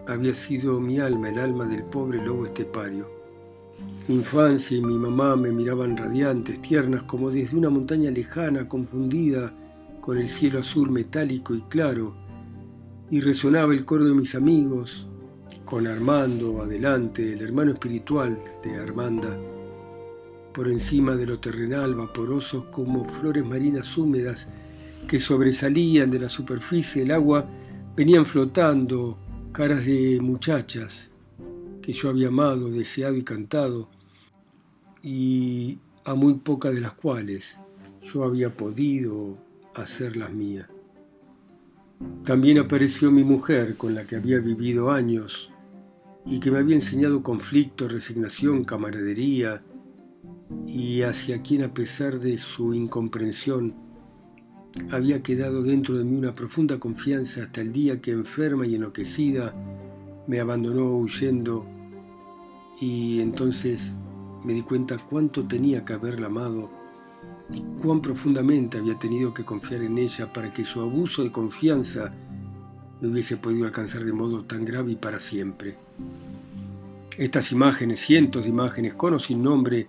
Había 0.07 0.35
sido 0.35 0.81
mi 0.81 0.99
alma 0.99 1.29
el 1.29 1.39
alma 1.39 1.67
del 1.67 1.85
pobre 1.85 2.25
lobo 2.25 2.47
estepario. 2.47 3.09
Mi 4.09 4.17
infancia 4.17 4.77
y 4.77 4.83
mi 4.83 4.99
mamá 4.99 5.37
me 5.37 5.53
miraban 5.53 5.97
radiantes, 5.97 6.61
tiernas, 6.61 7.05
como 7.05 7.31
desde 7.31 7.57
una 7.57 7.71
montaña 7.71 8.11
lejana, 8.11 8.69
confundida 8.69 9.55
con 10.01 10.19
el 10.19 10.27
cielo 10.27 10.59
azul 10.59 10.91
metálico 10.91 11.55
y 11.55 11.63
claro, 11.63 12.17
y 13.11 13.21
resonaba 13.21 13.73
el 13.73 13.85
coro 13.85 14.05
de 14.05 14.15
mis 14.15 14.35
amigos, 14.35 15.07
con 15.65 15.87
Armando 15.87 16.63
adelante, 16.63 17.33
el 17.33 17.41
hermano 17.41 17.71
espiritual 17.71 18.37
de 18.65 18.77
Armanda, 18.77 19.39
por 20.53 20.67
encima 20.67 21.15
de 21.15 21.27
lo 21.27 21.39
terrenal, 21.39 21.95
vaporosos 21.95 22.65
como 22.65 23.05
flores 23.05 23.45
marinas 23.45 23.97
húmedas 23.97 24.49
que 25.07 25.21
sobresalían 25.21 26.11
de 26.11 26.19
la 26.19 26.29
superficie 26.29 27.03
del 27.03 27.13
agua, 27.13 27.47
venían 27.97 28.27
flotando 28.27 29.17
caras 29.53 29.85
de 29.85 30.19
muchachas 30.23 31.13
que 31.83 31.93
yo 31.93 32.09
había 32.09 32.29
amado, 32.29 32.71
deseado 32.71 33.17
y 33.17 33.23
cantado, 33.23 33.91
y 35.03 35.79
a 36.05 36.15
muy 36.15 36.35
pocas 36.35 36.75
de 36.75 36.81
las 36.81 36.95
cuales 36.95 37.59
yo 38.01 38.25
había 38.25 38.57
podido 38.57 39.37
hacerlas 39.75 40.33
mías. 40.33 40.69
También 42.25 42.59
apareció 42.59 43.11
mi 43.11 43.25
mujer 43.25 43.77
con 43.77 43.95
la 43.95 44.07
que 44.07 44.17
había 44.17 44.39
vivido 44.39 44.91
años 44.91 45.51
y 46.25 46.41
que 46.41 46.51
me 46.51 46.59
había 46.59 46.77
enseñado 46.77 47.23
conflicto, 47.23 47.89
resignación, 47.89 48.65
camaradería, 48.65 49.63
y 50.67 51.03
hacia 51.03 51.43
quien 51.43 51.63
a 51.63 51.75
pesar 51.75 52.21
de 52.21 52.39
su 52.39 52.73
incomprensión 52.73 53.75
había 54.91 55.23
quedado 55.23 55.63
dentro 55.63 55.97
de 55.97 56.05
mí 56.05 56.17
una 56.17 56.35
profunda 56.35 56.79
confianza 56.79 57.43
hasta 57.43 57.61
el 57.61 57.73
día 57.73 58.01
que 58.01 58.13
enferma 58.13 58.67
y 58.67 58.75
enloquecida 58.75 59.55
me 60.27 60.41
abandonó 60.41 60.97
huyendo 60.97 61.67
y 62.81 63.21
entonces 63.21 63.99
me 64.45 64.55
di 64.55 64.63
cuenta 64.63 64.99
cuánto 64.99 65.47
tenía 65.47 65.85
que 65.85 65.93
haberla 65.93 66.27
amado 66.27 66.71
y 67.53 67.61
cuán 67.83 68.01
profundamente 68.01 68.79
había 68.79 68.99
tenido 68.99 69.35
que 69.35 69.45
confiar 69.45 69.83
en 69.83 69.99
ella 69.99 70.33
para 70.33 70.53
que 70.53 70.65
su 70.65 70.81
abuso 70.81 71.23
de 71.23 71.31
confianza 71.31 72.13
me 73.01 73.09
hubiese 73.09 73.37
podido 73.37 73.67
alcanzar 73.67 74.05
de 74.05 74.13
modo 74.13 74.45
tan 74.45 74.65
grave 74.65 74.93
y 74.93 74.97
para 74.97 75.19
siempre. 75.19 75.77
Estas 77.19 77.53
imágenes, 77.53 78.01
cientos 78.01 78.45
de 78.45 78.51
imágenes, 78.51 78.95
con 78.95 79.15
o 79.15 79.19
sin 79.19 79.43
nombre, 79.43 79.89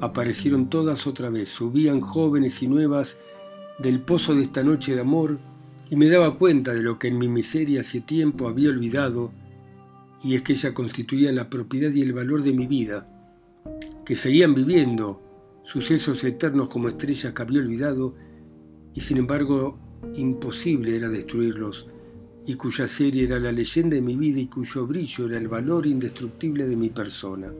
aparecieron 0.00 0.70
todas 0.70 1.06
otra 1.06 1.28
vez, 1.28 1.48
subían 1.48 2.00
jóvenes 2.00 2.62
y 2.62 2.68
nuevas 2.68 3.18
del 3.78 4.00
pozo 4.00 4.34
de 4.34 4.42
esta 4.42 4.62
noche 4.62 4.94
de 4.94 5.00
amor 5.00 5.38
y 5.90 5.96
me 5.96 6.08
daba 6.08 6.38
cuenta 6.38 6.72
de 6.72 6.82
lo 6.82 6.98
que 6.98 7.08
en 7.08 7.18
mi 7.18 7.28
miseria 7.28 7.80
hace 7.80 8.00
tiempo 8.00 8.48
había 8.48 8.70
olvidado, 8.70 9.30
y 10.22 10.34
es 10.34 10.42
que 10.42 10.52
ella 10.52 10.72
constituía 10.72 11.32
la 11.32 11.50
propiedad 11.50 11.92
y 11.92 12.00
el 12.00 12.12
valor 12.12 12.42
de 12.42 12.52
mi 12.52 12.66
vida, 12.66 13.08
que 14.04 14.14
seguían 14.14 14.54
viviendo 14.54 15.20
sucesos 15.64 16.24
eternos 16.24 16.68
como 16.68 16.88
estrellas 16.88 17.34
que 17.34 17.42
había 17.42 17.60
olvidado, 17.60 18.14
y 18.94 19.00
sin 19.00 19.18
embargo 19.18 19.78
imposible 20.14 20.96
era 20.96 21.08
destruirlos, 21.08 21.88
y 22.46 22.54
cuya 22.54 22.88
serie 22.88 23.24
era 23.24 23.38
la 23.38 23.52
leyenda 23.52 23.94
de 23.94 24.02
mi 24.02 24.16
vida 24.16 24.40
y 24.40 24.46
cuyo 24.46 24.86
brillo 24.86 25.26
era 25.26 25.38
el 25.38 25.48
valor 25.48 25.86
indestructible 25.86 26.66
de 26.66 26.76
mi 26.76 26.88
persona. 26.88 27.52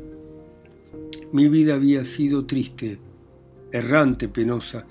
Mi 1.32 1.48
vida 1.48 1.74
había 1.74 2.02
sido 2.04 2.46
triste, 2.46 2.98
errante, 3.70 4.28
penosa, 4.28 4.86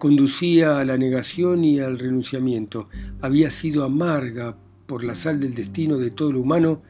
conducía 0.00 0.80
a 0.80 0.84
la 0.84 0.98
negación 0.98 1.62
y 1.62 1.78
al 1.78 2.00
renunciamiento, 2.00 2.88
había 3.20 3.50
sido 3.50 3.84
amarga 3.84 4.56
por 4.86 5.04
la 5.04 5.14
sal 5.14 5.38
del 5.38 5.54
destino 5.54 5.96
de 5.98 6.10
todo 6.10 6.32
lo 6.32 6.40
humano, 6.40 6.82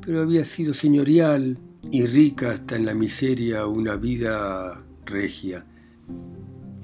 pero 0.00 0.22
había 0.22 0.44
sido 0.44 0.72
señorial 0.72 1.58
y 1.90 2.06
rica 2.06 2.52
hasta 2.52 2.76
en 2.76 2.86
la 2.86 2.94
miseria 2.94 3.66
una 3.66 3.96
vida 3.96 4.82
regia 5.04 5.66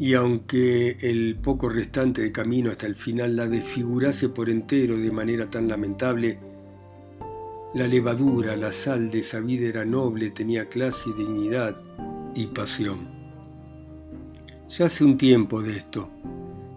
y 0.01 0.15
aunque 0.15 0.97
el 1.03 1.37
poco 1.37 1.69
restante 1.69 2.23
de 2.23 2.33
camino 2.33 2.71
hasta 2.71 2.87
el 2.87 2.97
final 2.97 3.37
la 3.37 3.47
desfigurase 3.47 4.31
por 4.31 4.49
entero 4.49 4.97
de 4.97 5.11
manera 5.11 5.51
tan 5.51 5.69
lamentable, 5.69 6.39
la 7.75 7.87
levadura, 7.87 8.57
la 8.57 8.73
sal 8.73 9.11
de 9.11 9.19
esa 9.19 9.41
vida 9.41 9.69
era 9.69 9.85
noble, 9.85 10.31
tenía 10.31 10.65
clase, 10.71 11.11
dignidad 11.15 11.77
y 12.35 12.47
pasión. 12.47 13.20
Ya 14.71 14.87
hace 14.87 15.05
un 15.05 15.17
tiempo 15.17 15.63
de 15.63 15.77
esto, 15.77 16.09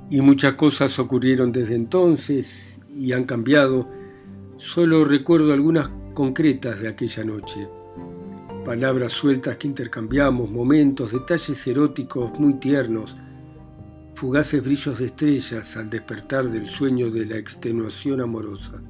y 0.10 0.22
muchas 0.22 0.54
cosas 0.56 1.00
ocurrieron 1.00 1.52
desde 1.52 1.76
entonces 1.76 2.82
y 2.96 3.14
han 3.14 3.24
cambiado, 3.24 3.88
solo 4.58 5.06
recuerdo 5.06 5.54
algunas 5.54 5.90
concretas 6.14 6.80
de 6.80 6.90
aquella 6.90 7.24
noche 7.24 7.68
palabras 8.64 9.12
sueltas 9.12 9.58
que 9.58 9.68
intercambiamos, 9.68 10.50
momentos, 10.50 11.12
detalles 11.12 11.68
eróticos 11.68 12.32
muy 12.40 12.56
tiernos, 12.56 13.16
fugaces 14.16 14.64
brillos 14.64 15.00
de 15.00 15.06
estrellas 15.06 15.76
al 15.78 15.90
despertar 15.90 16.50
del 16.50 16.66
sueño 16.66 17.12
de 17.12 17.26
la 17.26 17.38
extenuación 17.38 18.22
amorosa. 18.22 18.82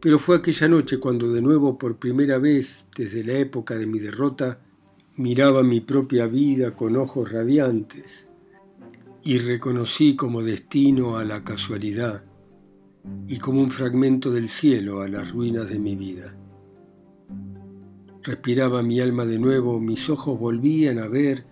Pero 0.00 0.18
fue 0.18 0.36
aquella 0.36 0.68
noche 0.68 0.98
cuando 0.98 1.32
de 1.32 1.42
nuevo 1.42 1.78
por 1.78 1.96
primera 1.96 2.38
vez 2.38 2.86
desde 2.96 3.24
la 3.24 3.34
época 3.34 3.76
de 3.76 3.86
mi 3.86 3.98
derrota 3.98 4.58
miraba 5.16 5.62
mi 5.62 5.80
propia 5.80 6.26
vida 6.26 6.74
con 6.74 6.96
ojos 6.96 7.30
radiantes 7.30 8.28
y 9.22 9.38
reconocí 9.38 10.16
como 10.16 10.42
destino 10.42 11.18
a 11.18 11.24
la 11.24 11.44
casualidad 11.44 12.24
y 13.28 13.36
como 13.38 13.60
un 13.60 13.70
fragmento 13.70 14.30
del 14.30 14.48
cielo 14.48 15.02
a 15.02 15.08
las 15.08 15.30
ruinas 15.30 15.68
de 15.68 15.78
mi 15.78 15.96
vida. 15.96 16.34
Respiraba 18.22 18.82
mi 18.82 19.00
alma 19.00 19.26
de 19.26 19.38
nuevo, 19.38 19.80
mis 19.80 20.08
ojos 20.08 20.38
volvían 20.38 20.98
a 20.98 21.08
ver 21.08 21.44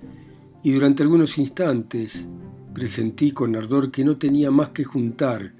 y 0.62 0.73
durante 0.73 1.02
algunos 1.02 1.37
instantes 1.37 2.29
presentí 2.73 3.33
con 3.33 3.57
ardor 3.57 3.90
que 3.90 4.05
no 4.05 4.17
tenía 4.17 4.50
más 4.50 4.71
que 4.71 4.85
juntar 4.85 5.52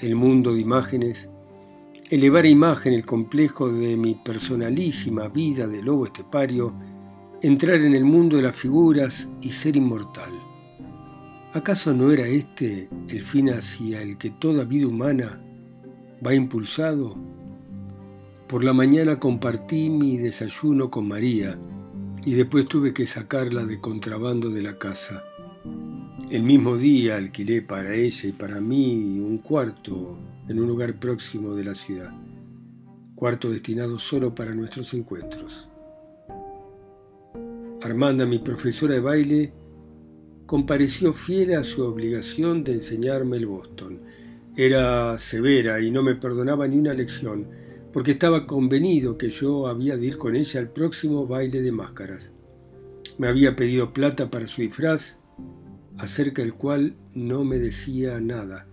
el 0.00 0.16
mundo 0.16 0.54
de 0.54 0.60
imágenes, 0.60 1.30
elevar 2.10 2.44
a 2.44 2.48
imagen 2.48 2.94
el 2.94 3.04
complejo 3.04 3.70
de 3.70 3.96
mi 3.96 4.14
personalísima 4.14 5.28
vida 5.28 5.66
de 5.66 5.82
lobo 5.82 6.06
estepario, 6.06 6.74
entrar 7.40 7.80
en 7.80 7.94
el 7.94 8.04
mundo 8.04 8.36
de 8.36 8.42
las 8.42 8.56
figuras 8.56 9.28
y 9.40 9.52
ser 9.52 9.76
inmortal. 9.76 10.30
¿Acaso 11.52 11.94
no 11.94 12.10
era 12.10 12.26
este 12.26 12.88
el 13.08 13.22
fin 13.22 13.50
hacia 13.50 14.02
el 14.02 14.18
que 14.18 14.30
toda 14.30 14.64
vida 14.64 14.88
humana 14.88 15.40
va 16.26 16.34
impulsado? 16.34 17.16
Por 18.48 18.64
la 18.64 18.72
mañana 18.72 19.20
compartí 19.20 19.88
mi 19.88 20.16
desayuno 20.16 20.90
con 20.90 21.06
María 21.06 21.58
y 22.24 22.34
después 22.34 22.66
tuve 22.66 22.92
que 22.92 23.06
sacarla 23.06 23.64
de 23.64 23.80
contrabando 23.80 24.50
de 24.50 24.62
la 24.62 24.76
casa. 24.76 25.22
El 26.30 26.42
mismo 26.42 26.76
día 26.76 27.16
alquilé 27.16 27.62
para 27.62 27.94
ella 27.94 28.28
y 28.28 28.32
para 28.32 28.60
mí 28.60 29.20
un 29.20 29.38
cuarto 29.38 30.18
en 30.48 30.58
un 30.58 30.66
lugar 30.66 30.98
próximo 30.98 31.54
de 31.54 31.64
la 31.64 31.74
ciudad, 31.74 32.12
cuarto 33.14 33.50
destinado 33.50 33.98
solo 33.98 34.34
para 34.34 34.54
nuestros 34.54 34.92
encuentros. 34.92 35.67
Armanda, 37.82 38.26
mi 38.26 38.40
profesora 38.40 38.94
de 38.94 39.00
baile, 39.00 39.52
compareció 40.46 41.12
fiel 41.12 41.54
a 41.54 41.62
su 41.62 41.84
obligación 41.84 42.64
de 42.64 42.72
enseñarme 42.72 43.36
el 43.36 43.46
Boston. 43.46 44.00
Era 44.56 45.16
severa 45.18 45.80
y 45.80 45.90
no 45.92 46.02
me 46.02 46.16
perdonaba 46.16 46.66
ni 46.66 46.76
una 46.76 46.92
lección 46.92 47.46
porque 47.92 48.12
estaba 48.12 48.46
convenido 48.46 49.16
que 49.16 49.30
yo 49.30 49.68
había 49.68 49.96
de 49.96 50.06
ir 50.06 50.18
con 50.18 50.34
ella 50.34 50.60
al 50.60 50.70
próximo 50.70 51.26
baile 51.26 51.62
de 51.62 51.72
máscaras. 51.72 52.32
Me 53.16 53.28
había 53.28 53.56
pedido 53.56 53.92
plata 53.92 54.30
para 54.30 54.46
su 54.46 54.62
disfraz, 54.62 55.20
acerca 55.98 56.42
del 56.42 56.54
cual 56.54 56.96
no 57.14 57.44
me 57.44 57.58
decía 57.58 58.20
nada, 58.20 58.66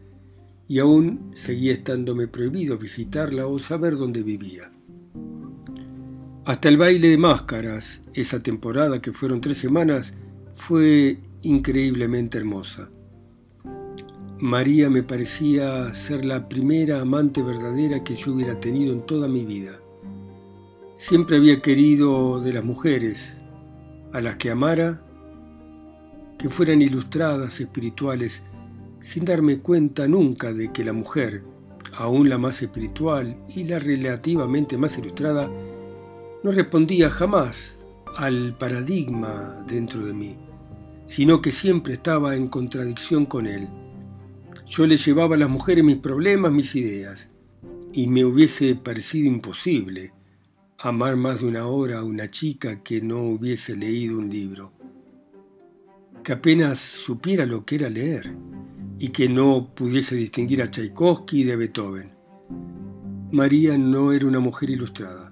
y 0.68 0.80
aún 0.80 1.32
seguía 1.34 1.74
estándome 1.74 2.28
prohibido 2.28 2.78
visitarla 2.78 3.48
o 3.48 3.60
saber 3.60 3.98
dónde 3.98 4.24
vivía. 4.24 4.72
Hasta 6.46 6.70
el 6.70 6.78
baile 6.78 7.08
de 7.08 7.18
máscaras, 7.18 8.04
esa 8.14 8.40
temporada 8.40 9.02
que 9.02 9.12
fueron 9.12 9.42
tres 9.42 9.58
semanas, 9.58 10.14
fue 10.54 11.18
increíblemente 11.42 12.38
hermosa. 12.38 12.92
María 14.38 14.88
me 14.92 15.02
parecía 15.02 15.92
ser 15.96 16.24
la 16.24 16.48
primera 16.48 17.02
amante 17.02 17.42
verdadera 17.42 18.04
que 18.04 18.14
yo 18.14 18.34
hubiera 18.34 18.60
tenido 18.60 18.94
en 18.94 19.04
toda 19.08 19.28
mi 19.28 19.44
vida. 19.44 19.80
Siempre 20.98 21.38
había 21.38 21.64
querido 21.64 22.40
de 22.40 22.54
las 22.54 22.64
mujeres, 22.64 23.42
a 24.14 24.22
las 24.22 24.36
que 24.36 24.52
amara, 24.52 25.02
que 26.38 26.52
fueran 26.52 26.80
ilustradas, 26.84 27.60
espirituales, 27.60 28.44
sin 29.00 29.26
darme 29.26 29.62
cuenta 29.62 30.08
nunca 30.08 30.54
de 30.54 30.72
que 30.72 30.86
la 30.86 30.94
mujer, 30.94 31.44
aún 31.98 32.30
la 32.30 32.38
más 32.38 32.62
espiritual 32.62 33.36
y 33.48 33.64
la 33.64 33.80
relativamente 33.80 34.78
más 34.78 34.96
ilustrada, 35.00 35.50
no 36.46 36.52
respondía 36.52 37.10
jamás 37.10 37.78
al 38.16 38.58
paradigma 38.58 39.62
dentro 39.68 40.06
de 40.06 40.14
mí, 40.14 40.38
sino 41.06 41.42
que 41.42 41.52
siempre 41.52 41.94
estaba 41.94 42.38
en 42.38 42.48
contradicción 42.48 43.26
con 43.26 43.46
él 43.46 43.68
yo 44.66 44.88
le 44.88 44.98
llevaba 44.98 45.36
a 45.36 45.38
las 45.38 45.50
mujeres 45.50 45.84
mis 45.84 45.98
problemas, 45.98 46.52
mis 46.52 46.76
ideas, 46.76 47.30
y 47.94 48.08
me 48.08 48.26
hubiese 48.26 48.76
parecido 48.76 49.28
imposible 49.28 50.12
amar 50.80 51.16
más 51.18 51.42
de 51.42 51.48
una 51.48 51.68
hora 51.68 52.00
a 52.00 52.04
una 52.04 52.30
chica 52.30 52.82
que 52.82 53.00
no 53.00 53.22
hubiese 53.22 53.76
leído 53.76 54.18
un 54.18 54.30
libro, 54.30 54.74
que 56.24 56.34
apenas 56.34 56.80
supiera 56.80 57.46
lo 57.46 57.64
que 57.64 57.76
era 57.76 57.90
leer 57.90 58.36
y 58.98 59.10
que 59.10 59.30
no 59.30 59.74
pudiese 59.76 60.16
distinguir 60.16 60.64
a 60.64 60.72
Tchaikovsky 60.72 61.44
de 61.44 61.56
Beethoven. 61.56 62.12
María 63.32 63.78
no 63.78 64.14
era 64.14 64.28
una 64.28 64.40
mujer 64.40 64.72
ilustrada. 64.72 65.25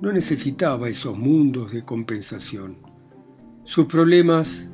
No 0.00 0.12
necesitaba 0.12 0.88
esos 0.88 1.16
mundos 1.16 1.72
de 1.72 1.84
compensación. 1.84 2.76
Sus 3.64 3.86
problemas 3.86 4.72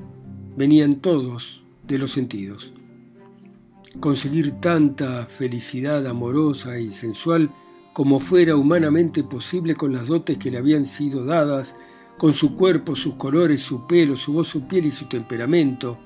venían 0.56 0.96
todos 0.96 1.62
de 1.86 1.98
los 1.98 2.12
sentidos 2.12 2.72
conseguir 4.00 4.52
tanta 4.60 5.26
felicidad 5.26 6.06
amorosa 6.06 6.78
y 6.78 6.90
sensual 6.90 7.50
como 7.92 8.20
fuera 8.20 8.56
humanamente 8.56 9.24
posible 9.24 9.74
con 9.74 9.92
las 9.92 10.08
dotes 10.08 10.36
que 10.38 10.50
le 10.50 10.58
habían 10.58 10.84
sido 10.84 11.24
dadas, 11.24 11.76
con 12.18 12.34
su 12.34 12.54
cuerpo, 12.54 12.94
sus 12.94 13.14
colores, 13.14 13.60
su 13.60 13.86
pelo, 13.86 14.16
su 14.16 14.34
voz, 14.34 14.48
su 14.48 14.66
piel 14.66 14.86
y 14.86 14.90
su 14.90 15.06
temperamento, 15.06 15.98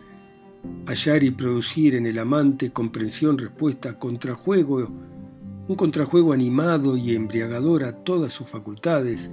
hallar 0.87 1.25
y 1.25 1.31
producir 1.33 1.97
en 1.97 2.07
el 2.07 2.19
amante 2.19 2.71
comprensión, 2.71 3.39
respuesta, 3.39 3.99
contrajuego, 3.99 4.89
un 5.71 5.77
contrajuego 5.77 6.33
animado 6.33 6.97
y 6.97 7.15
embriagador 7.15 7.85
a 7.85 7.93
todas 7.93 8.33
sus 8.33 8.49
facultades, 8.49 9.31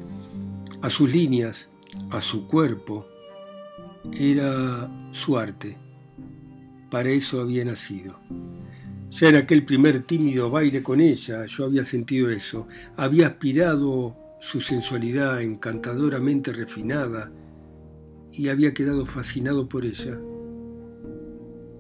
a 0.84 0.90
sus 0.92 1.12
líneas, 1.12 1.72
a 2.12 2.22
su 2.22 2.46
cuerpo, 2.46 3.08
era 4.14 4.88
su 5.12 5.36
arte. 5.36 5.76
Para 6.92 7.10
eso 7.10 7.42
había 7.42 7.66
nacido. 7.66 8.20
Ya 9.10 9.30
en 9.30 9.36
aquel 9.38 9.66
primer 9.66 10.04
tímido 10.04 10.52
baile 10.52 10.84
con 10.84 11.02
ella 11.02 11.44
yo 11.48 11.66
había 11.66 11.84
sentido 11.84 12.30
eso, 12.30 12.68
había 12.98 13.26
aspirado 13.26 14.16
su 14.40 14.62
sensualidad 14.62 15.42
encantadoramente 15.42 16.54
refinada 16.54 17.32
y 18.32 18.50
había 18.50 18.76
quedado 18.76 19.08
fascinado 19.08 19.68
por 19.68 19.88
ella. 19.88 20.20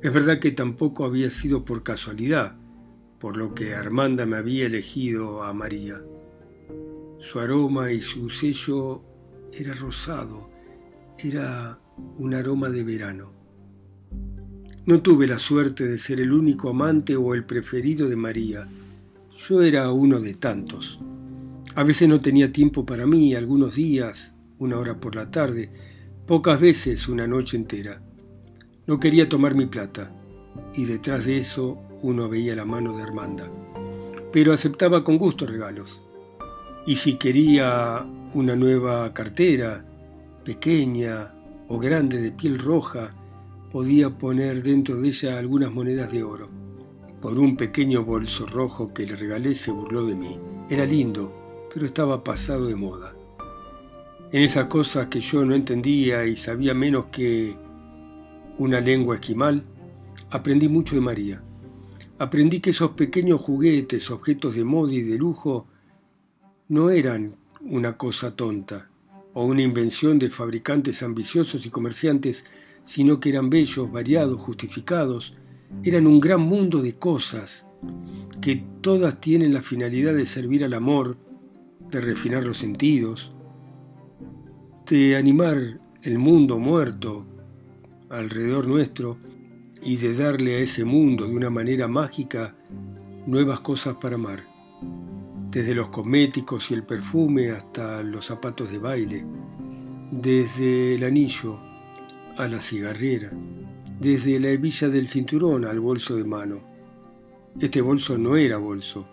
Es 0.01 0.11
verdad 0.11 0.39
que 0.39 0.49
tampoco 0.49 1.05
había 1.05 1.29
sido 1.29 1.63
por 1.63 1.83
casualidad, 1.83 2.57
por 3.19 3.37
lo 3.37 3.53
que 3.53 3.73
Armanda 3.73 4.25
me 4.25 4.37
había 4.37 4.67
elegido 4.67 5.43
a 5.43 5.53
María. 5.53 6.01
Su 7.19 7.39
aroma 7.39 7.91
y 7.91 7.99
su 7.99 8.29
sello 8.29 9.01
era 9.51 9.73
rosado, 9.73 10.49
era 11.17 11.79
un 12.17 12.33
aroma 12.33 12.69
de 12.69 12.83
verano. 12.83 13.31
No 14.85 15.01
tuve 15.01 15.27
la 15.27 15.39
suerte 15.39 15.85
de 15.85 15.97
ser 15.97 16.21
el 16.21 16.31
único 16.31 16.69
amante 16.69 17.15
o 17.15 17.33
el 17.33 17.43
preferido 17.43 18.07
de 18.07 18.15
María. 18.15 18.67
Yo 19.31 19.61
era 19.61 19.91
uno 19.91 20.19
de 20.19 20.35
tantos. 20.35 20.99
A 21.75 21.83
veces 21.83 22.07
no 22.07 22.21
tenía 22.21 22.51
tiempo 22.51 22.85
para 22.85 23.05
mí, 23.05 23.35
algunos 23.35 23.75
días, 23.75 24.35
una 24.59 24.77
hora 24.77 24.99
por 24.99 25.15
la 25.15 25.29
tarde, 25.29 25.69
pocas 26.25 26.61
veces 26.61 27.07
una 27.07 27.27
noche 27.27 27.57
entera. 27.57 28.01
No 28.85 28.99
quería 28.99 29.27
tomar 29.27 29.55
mi 29.55 29.65
plata, 29.65 30.11
y 30.73 30.85
detrás 30.85 31.25
de 31.25 31.39
eso 31.39 31.86
uno 32.01 32.29
veía 32.29 32.55
la 32.55 32.65
mano 32.65 32.95
de 32.95 33.03
Armanda. 33.03 33.49
Pero 34.31 34.53
aceptaba 34.53 35.03
con 35.03 35.17
gusto 35.17 35.45
regalos. 35.45 36.01
Y 36.85 36.95
si 36.95 37.15
quería 37.15 38.05
una 38.33 38.55
nueva 38.55 39.13
cartera, 39.13 39.83
pequeña 40.43 41.33
o 41.67 41.79
grande 41.79 42.21
de 42.21 42.31
piel 42.31 42.59
roja, 42.59 43.13
podía 43.71 44.09
poner 44.09 44.63
dentro 44.63 44.95
de 44.95 45.09
ella 45.09 45.37
algunas 45.37 45.71
monedas 45.71 46.11
de 46.11 46.23
oro. 46.23 46.49
Por 47.21 47.37
un 47.39 47.57
pequeño 47.57 48.03
bolso 48.03 48.45
rojo 48.45 48.93
que 48.93 49.05
le 49.05 49.15
regalé 49.15 49.53
se 49.53 49.71
burló 49.71 50.05
de 50.05 50.15
mí. 50.15 50.39
Era 50.69 50.85
lindo, 50.85 51.33
pero 51.73 51.85
estaba 51.85 52.23
pasado 52.23 52.67
de 52.67 52.75
moda. 52.75 53.15
En 54.31 54.41
esas 54.41 54.65
cosas 54.65 55.07
que 55.07 55.19
yo 55.19 55.45
no 55.45 55.55
entendía 55.55 56.25
y 56.25 56.35
sabía 56.35 56.73
menos 56.73 57.05
que 57.11 57.55
una 58.57 58.81
lengua 58.81 59.15
esquimal, 59.15 59.63
aprendí 60.29 60.67
mucho 60.67 60.95
de 60.95 61.01
María. 61.01 61.41
Aprendí 62.19 62.59
que 62.59 62.71
esos 62.71 62.91
pequeños 62.91 63.41
juguetes, 63.41 64.09
objetos 64.09 64.55
de 64.55 64.63
moda 64.63 64.93
y 64.93 65.01
de 65.01 65.17
lujo, 65.17 65.67
no 66.67 66.89
eran 66.89 67.35
una 67.61 67.97
cosa 67.97 68.35
tonta 68.35 68.89
o 69.33 69.45
una 69.45 69.61
invención 69.61 70.17
de 70.17 70.29
fabricantes 70.29 71.03
ambiciosos 71.03 71.65
y 71.65 71.69
comerciantes 71.69 72.43
sino 72.87 73.19
que 73.19 73.29
eran 73.29 73.49
bellos, 73.49 73.91
variados, 73.91 74.39
justificados, 74.39 75.33
eran 75.83 76.07
un 76.07 76.21
gran 76.21 76.39
mundo 76.39 76.81
de 76.81 76.95
cosas 76.95 77.67
que 78.39 78.63
todas 78.79 79.19
tienen 79.19 79.53
la 79.53 79.61
finalidad 79.61 80.13
de 80.13 80.25
servir 80.25 80.63
al 80.63 80.73
amor, 80.73 81.17
de 81.91 81.99
refinar 81.99 82.45
los 82.45 82.57
sentidos, 82.57 83.33
de 84.89 85.17
animar 85.17 85.81
el 86.01 86.17
mundo 86.17 86.59
muerto 86.59 87.25
alrededor 88.09 88.67
nuestro 88.67 89.17
y 89.81 89.97
de 89.97 90.13
darle 90.13 90.55
a 90.55 90.59
ese 90.59 90.85
mundo 90.85 91.25
de 91.25 91.35
una 91.35 91.49
manera 91.49 91.87
mágica 91.87 92.55
nuevas 93.25 93.59
cosas 93.59 93.95
para 93.95 94.15
amar, 94.15 94.43
desde 95.51 95.75
los 95.75 95.89
cosméticos 95.89 96.71
y 96.71 96.73
el 96.73 96.83
perfume 96.83 97.51
hasta 97.51 98.03
los 98.03 98.25
zapatos 98.25 98.71
de 98.71 98.79
baile, 98.79 99.25
desde 100.11 100.95
el 100.95 101.03
anillo 101.03 101.59
a 102.37 102.47
la 102.47 102.61
cigarrera, 102.61 103.31
desde 103.99 104.39
la 104.39 104.49
hebilla 104.49 104.89
del 104.89 105.07
cinturón 105.07 105.65
al 105.65 105.79
bolso 105.79 106.15
de 106.15 106.23
mano. 106.23 106.61
Este 107.59 107.81
bolso 107.81 108.17
no 108.17 108.37
era 108.37 108.57
bolso. 108.57 109.07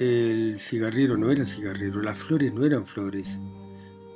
El 0.00 0.58
cigarrero 0.58 1.16
no 1.16 1.30
era 1.30 1.44
cigarrero, 1.44 2.02
las 2.02 2.18
flores 2.18 2.52
no 2.52 2.64
eran 2.64 2.86
flores. 2.86 3.40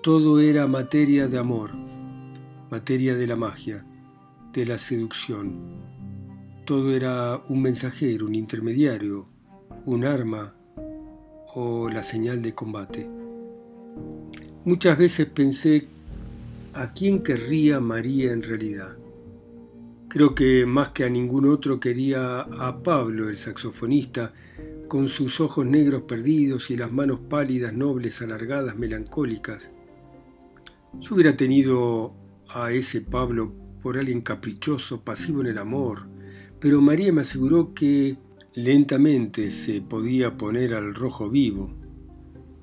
Todo 0.02 0.40
era 0.40 0.66
materia 0.66 1.28
de 1.28 1.38
amor, 1.38 1.72
materia 2.70 3.14
de 3.14 3.26
la 3.26 3.36
magia, 3.36 3.84
de 4.52 4.66
la 4.66 4.78
seducción. 4.78 5.80
Todo 6.64 6.94
era 6.94 7.42
un 7.48 7.62
mensajero, 7.62 8.26
un 8.26 8.34
intermediario, 8.34 9.26
un 9.86 10.04
arma 10.04 10.54
o 11.54 11.88
la 11.88 12.02
señal 12.02 12.42
de 12.42 12.54
combate. 12.54 13.08
Muchas 14.64 14.96
veces 14.96 15.26
pensé 15.26 15.88
¿A 16.74 16.94
quién 16.94 17.22
querría 17.22 17.80
María 17.80 18.32
en 18.32 18.42
realidad? 18.42 18.96
Creo 20.08 20.34
que 20.34 20.64
más 20.64 20.88
que 20.90 21.04
a 21.04 21.10
ningún 21.10 21.46
otro 21.46 21.78
quería 21.78 22.40
a 22.40 22.82
Pablo, 22.82 23.28
el 23.28 23.36
saxofonista, 23.36 24.32
con 24.88 25.08
sus 25.08 25.38
ojos 25.42 25.66
negros 25.66 26.04
perdidos 26.04 26.70
y 26.70 26.78
las 26.78 26.90
manos 26.90 27.20
pálidas, 27.28 27.74
nobles, 27.74 28.22
alargadas, 28.22 28.74
melancólicas. 28.78 29.70
Yo 30.98 31.14
hubiera 31.14 31.36
tenido 31.36 32.14
a 32.48 32.72
ese 32.72 33.02
Pablo 33.02 33.52
por 33.82 33.98
alguien 33.98 34.20
caprichoso, 34.20 35.02
pasivo 35.02 35.40
en 35.40 35.48
el 35.48 35.58
amor, 35.58 36.08
pero 36.60 36.80
María 36.80 37.12
me 37.12 37.22
aseguró 37.22 37.74
que 37.74 38.16
lentamente 38.54 39.50
se 39.50 39.80
podía 39.80 40.36
poner 40.36 40.74
al 40.74 40.94
rojo 40.94 41.28
vivo 41.28 41.74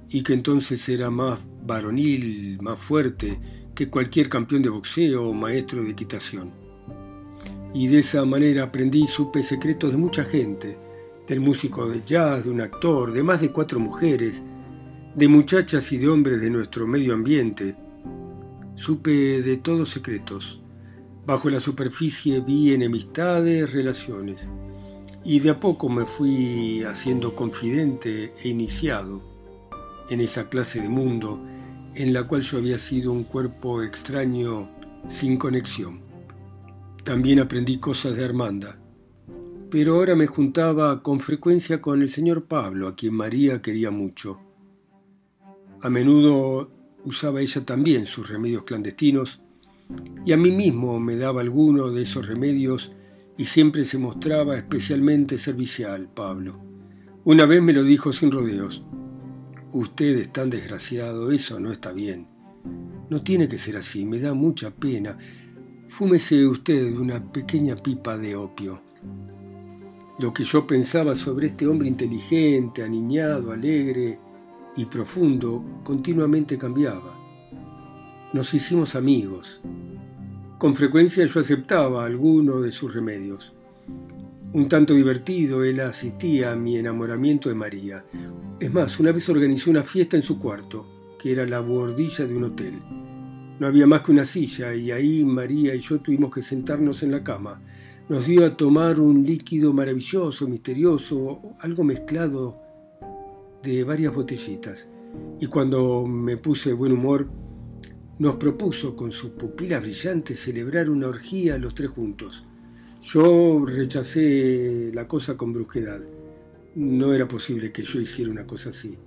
y 0.10 0.24
que 0.24 0.34
entonces 0.34 0.88
era 0.90 1.10
más 1.10 1.46
varonil, 1.66 2.60
más 2.62 2.80
fuerte, 2.80 3.40
que 3.76 3.90
cualquier 3.90 4.30
campeón 4.30 4.62
de 4.62 4.70
boxeo 4.70 5.30
o 5.30 5.34
maestro 5.34 5.84
de 5.84 5.92
equitación. 5.92 6.52
Y 7.74 7.88
de 7.88 8.00
esa 8.00 8.26
manera 8.26 8.64
aprendí 8.64 9.04
y 9.04 9.08
supe 9.08 9.44
secretos 9.44 9.92
de 9.92 9.98
mucha 9.98 10.24
gente, 10.24 10.78
del 11.28 11.40
músico 11.42 11.88
de 11.88 12.02
jazz, 12.04 12.46
de 12.46 12.50
un 12.50 12.62
actor, 12.62 13.12
de 13.12 13.22
más 13.22 13.42
de 13.42 13.52
cuatro 13.52 13.80
mujeres, 13.80 14.42
de 15.16 15.28
muchachas 15.28 15.92
y 15.92 15.98
de 15.98 16.08
hombres 16.08 16.42
de 16.42 16.50
nuestro 16.50 16.88
medio 16.88 17.14
ambiente. 17.14 17.76
Supe 18.76 19.42
de 19.42 19.58
todos 19.58 19.90
secretos. 19.90 20.62
Bajo 21.30 21.52
la 21.52 21.60
superficie 21.60 22.40
vi 22.40 22.74
enemistades, 22.74 23.72
relaciones. 23.72 24.50
Y 25.24 25.40
de 25.40 25.52
a 25.52 25.60
poco 25.60 25.88
me 25.88 26.04
fui 26.04 26.82
haciendo 26.82 27.36
confidente 27.36 28.34
e 28.42 28.50
iniciado 28.50 29.22
en 30.10 30.22
esa 30.22 30.50
clase 30.50 30.82
de 30.82 30.90
mundo 30.90 31.40
en 31.94 32.14
la 32.14 32.24
cual 32.24 32.42
yo 32.42 32.58
había 32.58 32.80
sido 32.80 33.12
un 33.12 33.26
cuerpo 33.26 33.84
extraño 33.84 34.72
sin 35.08 35.38
conexión. 35.38 36.02
También 37.04 37.40
aprendí 37.40 37.78
cosas 37.78 38.16
de 38.16 38.26
Armanda, 38.26 38.80
pero 39.70 39.98
ahora 39.98 40.16
me 40.16 40.26
juntaba 40.26 41.04
con 41.04 41.20
frecuencia 41.20 41.80
con 41.80 42.02
el 42.02 42.10
señor 42.10 42.46
Pablo, 42.46 42.88
a 42.88 42.96
quien 42.96 43.14
María 43.14 43.62
quería 43.62 43.92
mucho. 43.92 44.40
A 45.80 45.92
menudo 45.92 46.72
usaba 47.06 47.40
ella 47.40 47.64
también 47.64 48.08
sus 48.08 48.30
remedios 48.30 48.64
clandestinos, 48.64 49.42
y 50.26 50.34
a 50.34 50.38
mí 50.38 50.52
mismo 50.52 51.00
me 51.00 51.16
daba 51.16 51.42
alguno 51.42 51.90
de 51.90 52.04
esos 52.04 52.28
remedios 52.28 52.96
y 53.38 53.46
siempre 53.46 53.86
se 53.86 53.98
mostraba 53.98 54.56
especialmente 54.56 55.38
servicial, 55.38 56.10
Pablo. 56.14 56.60
Una 57.24 57.46
vez 57.46 57.62
me 57.62 57.74
lo 57.74 57.84
dijo 57.84 58.14
sin 58.14 58.32
rodeos. 58.32 58.84
Usted 59.72 60.18
es 60.18 60.32
tan 60.32 60.50
desgraciado, 60.50 61.32
eso 61.32 61.60
no 61.60 61.72
está 61.72 61.92
bien. 61.92 62.28
No 63.10 63.24
tiene 63.24 63.48
que 63.48 63.58
ser 63.58 63.78
así, 63.78 64.06
me 64.06 64.20
da 64.20 64.34
mucha 64.34 64.72
pena. 64.72 65.18
Fúmese 65.88 66.46
usted 66.46 66.96
una 66.98 67.32
pequeña 67.32 67.76
pipa 67.76 68.18
de 68.18 68.36
opio. 68.36 68.82
Lo 70.20 70.34
que 70.34 70.44
yo 70.44 70.68
pensaba 70.68 71.16
sobre 71.16 71.48
este 71.48 71.66
hombre 71.66 71.88
inteligente, 71.88 72.84
aniñado, 72.84 73.52
alegre 73.52 74.20
y 74.76 74.86
profundo 74.86 75.82
continuamente 75.84 76.58
cambiaba. 76.58 77.19
Nos 78.32 78.54
hicimos 78.54 78.94
amigos. 78.96 79.60
Con 80.60 80.76
frecuencia 80.76 81.26
yo 81.26 81.40
aceptaba 81.40 82.06
alguno 82.06 82.62
de 82.62 82.72
sus 82.72 82.94
remedios. 82.94 83.56
Un 84.54 84.68
tanto 84.68 84.94
divertido, 84.94 85.64
él 85.64 85.80
asistía 85.80 86.52
a 86.52 86.56
mi 86.56 86.78
enamoramiento 86.78 87.50
de 87.50 87.56
María. 87.56 88.06
Es 88.60 88.72
más, 88.72 89.00
una 89.00 89.12
vez 89.12 89.28
organizó 89.30 89.72
una 89.72 89.82
fiesta 89.82 90.16
en 90.16 90.22
su 90.22 90.38
cuarto, 90.38 90.86
que 91.18 91.32
era 91.32 91.48
la 91.48 91.60
bordilla 91.62 92.28
de 92.28 92.36
un 92.36 92.44
hotel. 92.44 92.74
No 93.60 93.66
había 93.66 93.88
más 93.88 94.04
que 94.04 94.12
una 94.12 94.26
silla 94.26 94.76
y 94.76 94.92
ahí 94.92 95.24
María 95.26 95.74
y 95.74 95.80
yo 95.80 96.00
tuvimos 96.00 96.32
que 96.32 96.44
sentarnos 96.44 97.02
en 97.02 97.10
la 97.10 97.24
cama. 97.24 97.60
Nos 98.10 98.28
dio 98.28 98.46
a 98.46 98.56
tomar 98.56 99.00
un 99.00 99.26
líquido 99.26 99.74
maravilloso, 99.74 100.48
misterioso, 100.48 101.42
algo 101.62 101.84
mezclado 101.84 102.62
de 103.64 103.84
varias 103.84 104.14
botellitas. 104.14 104.88
Y 105.40 105.48
cuando 105.48 106.06
me 106.06 106.38
puse 106.38 106.70
de 106.70 106.76
buen 106.76 106.92
humor, 106.92 107.28
nos 108.20 108.36
propuso 108.36 108.98
con 108.98 109.14
sus 109.14 109.32
pupilas 109.32 109.82
brillantes 109.82 110.42
celebrar 110.42 110.90
una 110.90 111.08
orgía 111.08 111.58
los 111.58 111.74
tres 111.74 111.90
juntos. 111.90 112.44
Yo 113.02 113.66
rechacé 113.66 114.92
la 114.94 115.08
cosa 115.08 115.38
con 115.38 115.54
brusquedad. 115.54 116.02
No 116.76 117.14
era 117.14 117.30
posible 117.30 117.72
que 117.72 117.84
yo 117.84 118.02
hiciera 118.02 118.30
una 118.30 118.46
cosa 118.46 118.72
así. 118.72 118.98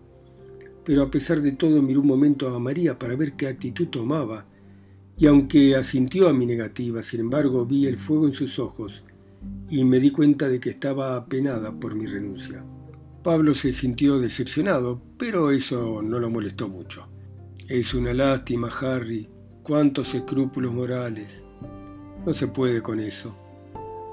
Pero 0.83 1.03
a 1.03 1.11
pesar 1.11 1.43
de 1.43 1.53
todo 1.53 1.83
miré 1.83 1.99
un 1.99 2.07
momento 2.07 2.49
a 2.49 2.59
María 2.59 2.99
para 2.99 3.15
ver 3.15 3.35
qué 3.35 3.49
actitud 3.49 3.89
tomaba, 3.89 4.47
y 5.19 5.27
aunque 5.27 5.77
asintió 5.77 6.27
a 6.29 6.33
mi 6.33 6.47
negativa, 6.47 7.03
sin 7.03 7.21
embargo 7.21 7.67
vi 7.67 7.87
el 7.87 7.99
fuego 7.99 8.27
en 8.27 8.33
sus 8.33 8.59
ojos 8.59 9.05
y 9.69 9.85
me 9.85 10.01
di 10.01 10.11
cuenta 10.11 10.49
de 10.49 10.59
que 10.59 10.71
estaba 10.71 11.17
apenada 11.17 11.79
por 11.79 11.95
mi 11.95 12.07
renuncia. 12.07 12.65
Pablo 13.23 13.53
se 13.53 13.73
sintió 13.73 14.19
decepcionado, 14.19 15.03
pero 15.19 15.51
eso 15.51 16.01
no 16.03 16.19
lo 16.19 16.31
molestó 16.31 16.67
mucho. 16.67 17.12
Es 17.73 17.95
una 17.95 18.13
lástima, 18.13 18.69
Harry. 18.83 19.31
Cuántos 19.63 20.15
escrúpulos 20.15 20.75
morales. 20.75 21.43
No 22.27 22.35
se 22.35 22.47
puede 22.47 22.83
con 22.83 23.01
eso. 23.01 23.35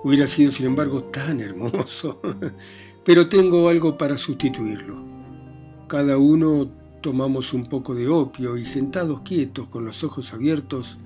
Hubiera 0.01 0.27
sido, 0.27 0.49
sin 0.49 0.67
embargo, 0.67 1.03
tan 1.03 1.41
hermoso. 1.41 2.21
Pero 3.03 3.27
tengo 3.27 3.67
algo 3.67 3.97
para 3.97 4.15
sustituirlo. 4.15 5.03
Cada 5.89 6.17
uno 6.17 6.71
tomamos 7.01 7.51
un 7.51 7.67
poco 7.67 7.93
de 7.93 8.07
opio 8.07 8.55
y 8.55 8.63
sentados 8.63 9.23
quietos 9.23 9.67
con 9.67 9.83
los 9.83 10.05
ojos 10.05 10.33
abiertos, 10.33 10.97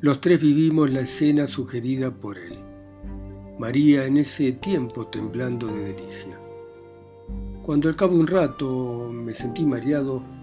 los 0.00 0.18
tres 0.22 0.40
vivimos 0.40 0.88
la 0.88 1.00
escena 1.00 1.46
sugerida 1.46 2.10
por 2.10 2.38
él. 2.38 2.58
María 3.58 4.06
en 4.06 4.16
ese 4.16 4.52
tiempo 4.52 5.08
temblando 5.08 5.66
de 5.66 5.92
delicia. 5.92 6.40
Cuando 7.60 7.90
al 7.90 7.96
cabo 7.96 8.14
de 8.14 8.20
un 8.20 8.28
rato 8.28 9.10
me 9.12 9.34
sentí 9.34 9.66
mareado, 9.66 10.39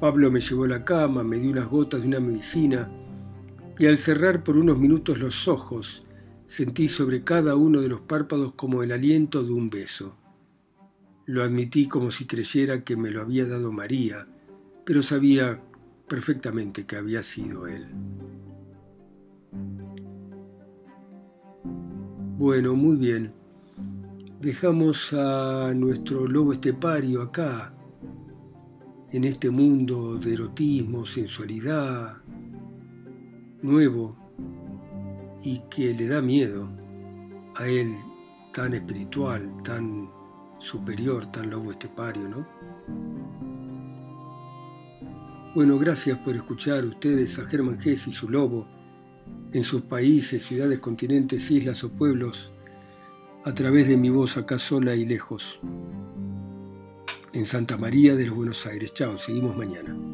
Pablo 0.00 0.30
me 0.30 0.40
llevó 0.40 0.64
a 0.64 0.68
la 0.68 0.84
cama, 0.84 1.24
me 1.24 1.38
dio 1.38 1.50
unas 1.50 1.68
gotas 1.68 2.02
de 2.02 2.08
una 2.08 2.20
medicina 2.20 2.88
y 3.78 3.86
al 3.86 3.96
cerrar 3.96 4.44
por 4.44 4.56
unos 4.56 4.78
minutos 4.78 5.18
los 5.18 5.48
ojos 5.48 6.02
sentí 6.46 6.88
sobre 6.88 7.24
cada 7.24 7.56
uno 7.56 7.80
de 7.80 7.88
los 7.88 8.00
párpados 8.00 8.54
como 8.54 8.82
el 8.82 8.92
aliento 8.92 9.42
de 9.42 9.52
un 9.52 9.70
beso. 9.70 10.16
Lo 11.26 11.42
admití 11.42 11.88
como 11.88 12.10
si 12.10 12.26
creyera 12.26 12.84
que 12.84 12.96
me 12.96 13.10
lo 13.10 13.20
había 13.20 13.46
dado 13.46 13.70
María, 13.72 14.26
pero 14.84 15.02
sabía 15.02 15.60
perfectamente 16.08 16.86
que 16.86 16.96
había 16.96 17.22
sido 17.22 17.66
él. 17.66 17.86
Bueno, 22.38 22.74
muy 22.74 22.96
bien. 22.96 23.32
Dejamos 24.40 25.12
a 25.12 25.74
nuestro 25.74 26.26
lobo 26.26 26.52
estepario 26.52 27.20
acá, 27.20 27.74
en 29.10 29.24
este 29.24 29.50
mundo 29.50 30.18
de 30.18 30.34
erotismo, 30.34 31.06
sensualidad, 31.06 32.18
nuevo 33.62 34.16
y 35.42 35.60
que 35.70 35.94
le 35.94 36.08
da 36.08 36.20
miedo 36.20 36.68
a 37.56 37.66
él 37.66 37.94
tan 38.52 38.74
espiritual, 38.74 39.62
tan 39.62 40.10
superior, 40.60 41.26
tan 41.26 41.50
lobo 41.50 41.70
estepario, 41.70 42.28
¿no? 42.28 42.46
Bueno, 45.54 45.78
gracias 45.78 46.18
por 46.18 46.36
escuchar 46.36 46.84
ustedes 46.84 47.38
a 47.38 47.46
Germán 47.46 47.80
Gess 47.80 48.06
y 48.08 48.12
su 48.12 48.28
lobo 48.28 48.66
en 49.52 49.64
sus 49.64 49.82
países, 49.82 50.44
ciudades, 50.44 50.78
continentes, 50.80 51.50
islas 51.50 51.82
o 51.82 51.90
pueblos 51.90 52.52
a 53.44 53.54
través 53.54 53.88
de 53.88 53.96
mi 53.96 54.10
voz 54.10 54.36
acá 54.36 54.58
sola 54.58 54.94
y 54.94 55.06
lejos 55.06 55.58
en 57.32 57.46
Santa 57.46 57.76
María 57.76 58.14
de 58.14 58.26
los 58.26 58.36
Buenos 58.36 58.66
Aires. 58.66 58.92
Chao, 58.94 59.18
seguimos 59.18 59.56
mañana. 59.56 60.07